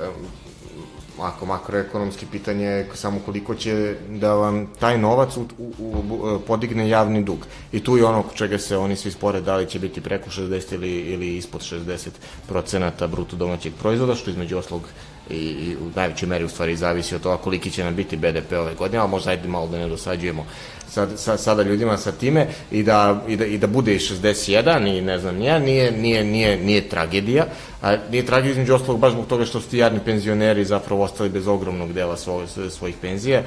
ako 1.21 1.47
makroekonomski 1.47 2.27
pitanje 2.27 2.65
je 2.65 2.89
samo 2.95 3.21
koliko 3.25 3.55
će 3.55 3.97
da 4.11 4.35
vam 4.35 4.67
taj 4.81 4.99
novac 4.99 5.37
u, 5.37 5.47
u, 5.59 5.73
u, 5.79 6.39
podigne 6.47 6.89
javni 6.89 7.23
dug. 7.25 7.47
I 7.73 7.85
tu 7.85 7.97
je 7.97 8.05
ono 8.05 8.25
čega 8.35 8.59
se 8.59 8.77
oni 8.77 8.97
svi 8.97 9.11
spore 9.11 9.41
da 9.41 9.57
li 9.57 9.71
će 9.71 9.79
biti 9.79 10.01
preko 10.01 10.31
60 10.31 10.75
ili, 10.75 10.91
ili 10.91 11.37
ispod 11.37 11.61
60 11.61 12.09
procenata 12.49 13.07
bruto 13.07 13.37
domaćeg 13.37 13.73
proizvoda, 13.81 14.15
što 14.15 14.31
između 14.31 14.59
oslog 14.59 14.83
i, 15.31 15.35
i 15.35 15.77
u 15.77 15.91
najvećoj 15.97 16.29
meri 16.29 16.45
u 16.45 16.49
stvari 16.49 16.77
zavisi 16.77 17.15
od 17.15 17.23
toga 17.23 17.37
koliki 17.37 17.71
će 17.71 17.85
nam 17.85 17.95
biti 17.95 18.17
BDP 18.17 18.53
ove 18.53 18.75
godine, 18.75 18.99
ali 18.99 19.11
možda 19.11 19.31
ajde 19.31 19.49
malo 19.49 19.67
da 19.67 19.79
ne 19.79 19.89
dosađujemo 19.89 20.47
sad, 20.93 21.11
sad, 21.17 21.41
sada 21.41 21.63
ljudima 21.63 21.97
sa 21.97 22.13
time 22.13 22.47
i 22.71 22.83
da, 22.83 23.23
i 23.29 23.37
da, 23.37 23.47
i 23.47 23.59
da 23.59 23.67
bude 23.67 23.95
i 23.95 23.99
61 23.99 24.99
i 24.99 25.01
ne 25.01 25.19
znam 25.19 25.37
nija, 25.37 25.59
nije, 25.59 25.93
nije, 25.93 26.25
nije, 26.25 26.57
nije 26.57 26.89
tragedija, 26.89 27.47
a 27.83 27.97
nije 28.11 28.27
tragedija 28.27 28.53
između 28.53 28.75
ostalog 28.75 29.01
baš 29.01 29.13
zbog 29.13 29.27
toga 29.27 29.45
što 29.45 29.61
su 29.61 29.69
ti 29.69 29.79
jadni 29.79 30.01
penzioneri 30.05 30.65
zapravo 30.65 31.03
ostali 31.03 31.31
bez 31.31 31.49
ogromnog 31.49 31.93
dela 31.93 32.17
svoj, 32.17 32.47
svojih 32.71 32.97
penzija, 33.01 33.41
e, 33.41 33.45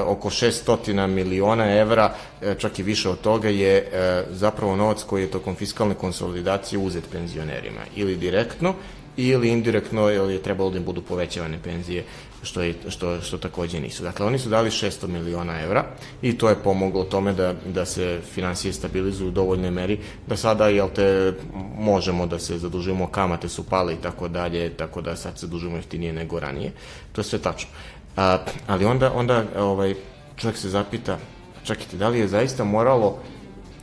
oko 0.00 0.30
600 0.30 1.06
miliona 1.06 1.76
evra, 1.76 2.14
e, 2.42 2.54
čak 2.58 2.78
i 2.78 2.82
više 2.82 3.08
od 3.08 3.20
toga 3.20 3.48
je 3.48 3.76
e, 3.76 4.24
zapravo 4.30 4.76
novac 4.76 5.02
koji 5.02 5.22
je 5.22 5.30
tokom 5.30 5.54
fiskalne 5.54 5.94
konsolidacije 5.94 6.78
uzet 6.78 7.04
penzionerima, 7.12 7.80
ili 7.96 8.16
direktno, 8.16 8.74
ili 9.18 9.48
indirektno 9.48 10.08
jer 10.08 10.30
je 10.30 10.42
trebalo 10.42 10.70
da 10.70 10.78
im 10.78 10.84
budu 10.84 11.02
povećavane 11.02 11.58
penzije 11.64 12.04
što, 12.42 12.62
je, 12.62 12.74
što, 12.88 13.20
što 13.20 13.38
takođe 13.38 13.80
nisu. 13.80 14.02
Dakle, 14.02 14.26
oni 14.26 14.38
su 14.38 14.48
dali 14.48 14.70
600 14.70 15.06
miliona 15.06 15.60
evra 15.60 15.84
i 16.22 16.38
to 16.38 16.48
je 16.48 16.54
pomoglo 16.54 17.04
tome 17.04 17.32
da, 17.32 17.54
da 17.66 17.84
se 17.84 18.20
finansije 18.34 18.72
stabilizuju 18.72 19.28
u 19.28 19.32
dovoljnoj 19.32 19.70
meri, 19.70 19.98
da 20.26 20.36
sada, 20.36 20.68
jel 20.68 20.88
te, 20.94 21.32
možemo 21.78 22.26
da 22.26 22.38
se 22.38 22.58
zadužujemo, 22.58 23.06
kamate 23.06 23.48
su 23.48 23.62
pale 23.62 23.94
i 23.94 24.02
tako 24.02 24.28
dalje, 24.28 24.70
tako 24.70 25.00
da 25.00 25.16
sad 25.16 25.38
se 25.38 25.46
zadužujemo 25.46 25.76
jeftinije 25.76 26.12
nego 26.12 26.40
ranije. 26.40 26.72
To 27.12 27.20
je 27.20 27.24
sve 27.24 27.38
tačno. 27.38 27.70
A, 28.16 28.38
ali 28.66 28.84
onda, 28.84 29.12
onda 29.12 29.44
ovaj, 29.56 29.94
čovjek 30.36 30.58
se 30.58 30.68
zapita, 30.68 31.18
čekajte, 31.64 31.96
da 31.96 32.08
li 32.08 32.18
je 32.18 32.28
zaista 32.28 32.64
moralo 32.64 33.18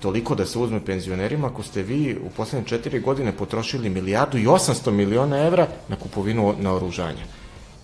toliko 0.01 0.35
da 0.35 0.45
se 0.45 0.59
uzme 0.59 0.85
penzionerima 0.85 1.47
ako 1.47 1.63
ste 1.63 1.83
vi 1.83 2.17
u 2.25 2.29
poslednje 2.29 2.67
četiri 2.67 2.99
godine 2.99 3.31
potrošili 3.31 3.89
milijardu 3.89 4.37
i 4.37 4.45
800 4.45 4.91
miliona 4.91 5.37
evra 5.37 5.67
na 5.87 5.95
kupovinu 5.95 6.55
naoružanja. 6.59 7.25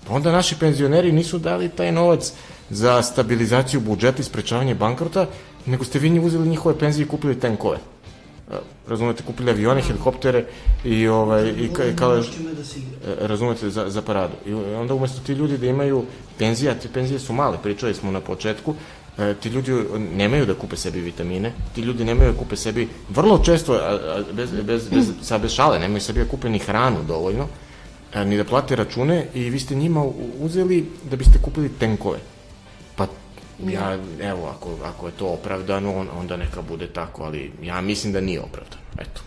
Pa 0.08 0.14
onda 0.14 0.32
naši 0.32 0.56
penzioneri 0.60 1.12
nisu 1.12 1.40
dali 1.40 1.70
taj 1.70 1.92
novac 1.92 2.34
za 2.70 3.02
stabilizaciju 3.02 3.80
budžeta 3.80 4.22
i 4.22 4.26
sprečavanje 4.26 4.76
bankrota, 4.76 5.28
nego 5.66 5.84
ste 5.84 6.00
vi 6.00 6.20
uzeli 6.20 6.50
njihove 6.50 6.80
penzije 6.80 7.06
i 7.06 7.08
kupili 7.08 7.40
tenkove. 7.40 7.78
E, 8.52 8.56
Razumete, 8.88 9.24
kupili 9.24 9.52
avione, 9.52 9.82
helikoptere 9.82 10.46
i, 10.84 11.08
ovaj, 11.08 11.50
i, 11.50 11.70
ka, 11.74 11.86
i 11.86 11.96
kao, 11.96 12.16
da 12.16 12.22
igra. 12.22 13.24
E, 13.24 13.28
razumete, 13.28 13.70
za, 13.70 13.90
za 13.90 14.02
paradu. 14.02 14.34
I 14.46 14.54
onda 14.54 14.94
umesto 14.94 15.22
ti 15.26 15.34
ljudi 15.34 15.58
da 15.58 15.68
imaju 15.68 16.06
penzije, 16.38 16.72
a 16.72 16.76
te 16.76 16.88
penzije 16.94 17.20
su 17.20 17.34
male, 17.34 17.58
pričali 17.64 17.94
smo 17.94 18.12
na 18.12 18.20
početku, 18.20 18.76
ti 19.42 19.50
ljudi 19.50 19.72
nemaju 20.16 20.46
da 20.46 20.54
kupe 20.54 20.76
sebi 20.76 21.02
vitamine, 21.02 21.52
ti 21.76 21.82
ljudi 21.82 22.06
nemaju 22.06 22.32
da 22.32 22.38
kupe 22.38 22.56
sebi, 22.56 22.88
vrlo 23.10 23.38
često, 23.38 23.80
bez, 24.34 24.50
bez, 24.52 24.90
bez, 24.90 25.12
sa 25.22 25.38
bez 25.38 25.52
šale, 25.52 25.80
nemaju 25.80 26.02
sebi 26.02 26.20
da 26.20 26.30
kupe 26.30 26.50
ni 26.50 26.60
hranu 26.60 27.04
dovoljno, 27.08 27.48
a, 28.14 28.24
ni 28.24 28.38
da 28.38 28.44
plate 28.44 28.76
račune 28.76 29.26
i 29.34 29.50
vi 29.50 29.60
ste 29.60 29.76
njima 29.76 30.06
uzeli 30.40 30.86
da 31.10 31.16
biste 31.16 31.40
kupili 31.42 31.70
tenkove. 31.70 32.20
Pa 32.96 33.08
ja, 33.68 33.98
evo, 34.22 34.48
ako, 34.48 34.70
ako 34.86 35.08
je 35.08 35.14
to 35.20 35.28
opravdano, 35.28 35.96
on, 35.96 36.08
onda 36.20 36.38
neka 36.38 36.62
bude 36.62 36.88
tako, 36.88 37.24
ali 37.24 37.52
ja 37.64 37.82
mislim 37.82 38.14
da 38.14 38.22
nije 38.22 38.42
opravdano. 38.42 38.82
Eto. 38.98 39.22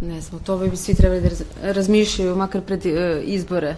Ne 0.00 0.20
znam, 0.20 0.40
to 0.40 0.56
bi 0.58 0.76
svi 0.76 0.94
trebali 0.94 1.20
da 1.20 1.28
raz, 1.28 1.42
razmišljaju, 1.62 2.36
makar 2.36 2.62
pred 2.62 2.86
e, 2.86 3.22
izbore. 3.24 3.76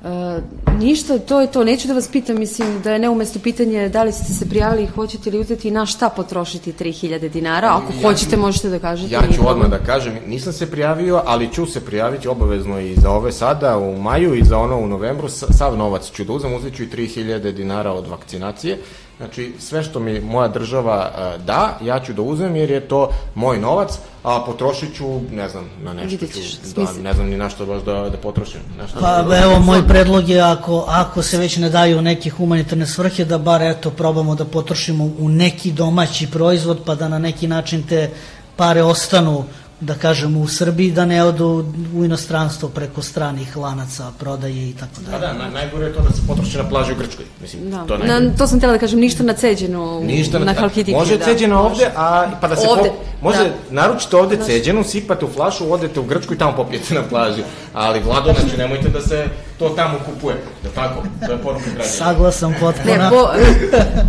E, 0.00 0.40
ništa, 0.74 1.18
to 1.18 1.40
je 1.40 1.46
to. 1.48 1.64
Neću 1.64 1.88
da 1.88 1.94
vas 1.94 2.08
pitam, 2.08 2.38
mislim 2.38 2.82
da 2.82 2.92
je 2.92 2.98
neumesto 2.98 3.38
pitanje 3.38 3.88
da 3.88 4.02
li 4.02 4.12
ste 4.12 4.32
se 4.34 4.48
prijavili 4.48 4.82
i 4.82 4.88
hoćete 4.88 5.30
li 5.30 5.38
uzeti 5.38 5.68
i 5.68 5.70
na 5.70 5.86
šta 5.86 6.08
potrošiti 6.08 6.72
3000 6.74 7.28
dinara. 7.28 7.68
Ako 7.68 7.92
Ja 7.94 8.02
hoćete, 8.02 8.30
ću- 8.30 8.40
možete 8.40 8.68
da 8.68 8.78
kažete. 8.78 9.14
Ja 9.14 9.20
ću 9.34 9.48
odmah 9.48 9.68
da 9.68 9.78
kažem, 9.78 10.18
nisam 10.26 10.52
se 10.52 10.70
prijavio, 10.70 11.22
ali 11.26 11.52
ću 11.52 11.66
se 11.66 11.80
prijaviti 11.80 12.28
obavezno 12.28 12.80
i 12.80 12.94
za 12.94 13.10
ove 13.10 13.32
sada 13.32 13.78
u 13.78 13.98
maju 13.98 14.34
i 14.34 14.44
za 14.44 14.58
ono 14.58 14.76
u 14.76 14.86
novembru. 14.88 15.28
Sa- 15.28 15.46
Sav 15.48 15.76
novac 15.76 16.10
ću 16.10 16.24
da 16.24 16.32
uzem, 16.32 16.54
uzet 16.54 16.76
ću 16.76 16.82
i 16.82 16.88
3000 16.88 17.52
dinara 17.52 17.92
od 17.92 18.06
vakcinacije. 18.06 18.78
Znači, 19.18 19.52
sve 19.58 19.82
što 19.82 20.00
mi 20.00 20.20
moja 20.20 20.48
država 20.48 21.10
e, 21.18 21.38
da, 21.38 21.78
ja 21.82 22.00
ću 22.00 22.12
da 22.12 22.22
uzem 22.22 22.56
jer 22.56 22.70
je 22.70 22.88
to 22.88 23.10
moj 23.34 23.58
novac, 23.58 23.98
a 24.22 24.42
potrošit 24.46 24.96
ću, 24.96 25.20
ne 25.30 25.48
znam, 25.48 25.70
na 25.82 25.92
nešto 25.92 26.26
ću, 26.26 26.40
da, 26.76 26.92
ne 27.02 27.12
znam 27.12 27.26
ni 27.26 27.36
na 27.36 27.50
što 27.50 27.66
baš 27.66 27.82
da, 27.82 27.92
da 27.92 28.16
potrošim. 28.16 28.60
Na 28.78 28.86
šta 28.88 28.98
Pa 29.00 29.22
da- 29.22 29.38
evo, 29.42 29.58
moj 29.58 29.88
predlog 29.88 30.28
je 30.28 30.40
ako, 30.40 30.84
ako 30.88 31.22
se 31.22 31.38
već 31.38 31.56
ne 31.56 31.70
daju 31.70 32.02
neke 32.02 32.30
humanitarne 32.30 32.86
svrhe, 32.86 33.24
da 33.24 33.38
bar 33.38 33.62
eto 33.62 33.90
probamo 33.90 34.34
da 34.34 34.44
potrošimo 34.44 35.04
u 35.18 35.28
neki 35.28 35.72
domaći 35.72 36.30
proizvod, 36.30 36.78
pa 36.86 36.94
da 36.94 37.08
na 37.08 37.18
neki 37.18 37.48
način 37.48 37.82
te 37.82 38.10
pare 38.56 38.82
ostanu 38.82 39.44
da 39.80 39.94
kažemo 39.94 40.40
u 40.40 40.48
Srbiji, 40.48 40.90
da 40.90 41.04
ne 41.04 41.24
odu 41.24 41.64
u 41.94 42.04
inostranstvo 42.04 42.68
preko 42.68 43.02
stranih 43.02 43.56
lanaca 43.56 44.12
prodaje 44.18 44.70
i 44.70 44.72
tako 44.72 44.90
Pa 45.04 45.18
dalje. 45.18 45.32
da, 45.32 45.44
na, 45.44 45.50
najgore 45.50 45.86
je 45.86 45.92
to 45.92 46.00
da 46.00 46.10
se 46.10 46.22
potroši 46.26 46.58
na 46.58 46.68
plaži 46.68 46.92
u 46.92 46.96
Grčkoj. 46.96 47.24
Mislim, 47.40 47.70
Da. 47.70 47.84
to 47.86 47.94
je 47.94 47.98
najgore. 47.98 48.20
Na, 48.20 48.36
to 48.36 48.46
sam 48.46 48.58
htjela 48.58 48.72
da 48.72 48.78
kažem, 48.78 49.00
ništa 49.00 49.22
na 49.22 49.32
ceđenu 49.32 50.00
Ništa 50.00 50.38
na 50.38 50.52
Halkidiki. 50.54 50.92
Može 50.92 51.18
da. 51.18 51.24
ceđeno 51.24 51.60
ovde, 51.60 51.90
a 51.96 52.30
pa 52.40 52.48
da 52.48 52.56
se 52.56 52.66
Ovde, 52.68 52.88
po, 52.88 52.94
može 53.22 53.38
da. 53.38 53.50
naručite 53.70 54.16
ovde 54.16 54.36
ceđenu, 54.36 54.84
sipate 54.84 55.24
u 55.24 55.28
flašu, 55.28 55.72
odete 55.72 56.00
u 56.00 56.04
Grčku 56.04 56.34
i 56.34 56.38
tamo 56.38 56.52
popijete 56.52 56.94
na 56.94 57.02
plaži. 57.02 57.42
Ali 57.74 58.00
Vlado, 58.00 58.32
znači 58.40 58.56
nemojte 58.56 58.88
da 58.88 59.00
se 59.00 59.24
to 59.58 59.68
tamo 59.68 59.98
kupuje. 60.06 60.36
Da 60.62 60.68
tako? 60.70 61.02
To 61.26 61.32
je 61.32 61.38
poruka 61.38 61.64
građana. 61.64 61.84
Saglasan 61.84 62.54
potpuno. 62.60 62.94
Ne, 62.94 63.10
bo, 63.10 63.28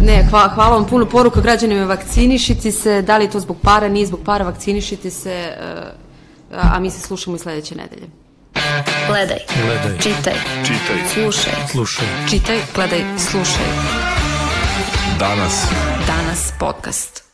ne 0.02 0.28
hva, 0.30 0.48
hvala 0.48 0.76
vam 0.76 0.86
puno 0.86 1.06
poruka 1.06 1.42
građanima, 1.42 1.86
vakcinišite 1.86 2.72
se, 2.72 3.02
da 3.02 3.18
li 3.18 3.26
je 3.26 3.32
to 3.32 3.40
zbog 3.40 3.58
para, 3.64 3.88
nije 3.88 4.06
zbog 4.06 4.20
para, 4.26 4.46
vakcinišite 4.46 5.10
se, 5.10 5.54
a 6.52 6.80
mi 6.80 6.92
se 6.92 7.02
slušamo 7.02 7.36
i 7.36 7.40
sledeće 7.40 7.76
nedelje. 7.76 8.08
Gledaj, 9.08 9.38
Gledaj. 9.62 10.00
čitaj, 10.00 10.34
Čitaj. 10.64 10.98
slušaj. 11.14 11.54
Slušaj. 11.72 12.08
Čitaj, 12.30 12.60
gledaj, 12.76 13.04
slušaj. 13.20 13.66
Danas. 15.20 15.66
Danas 16.08 16.54
podcast. 16.60 17.29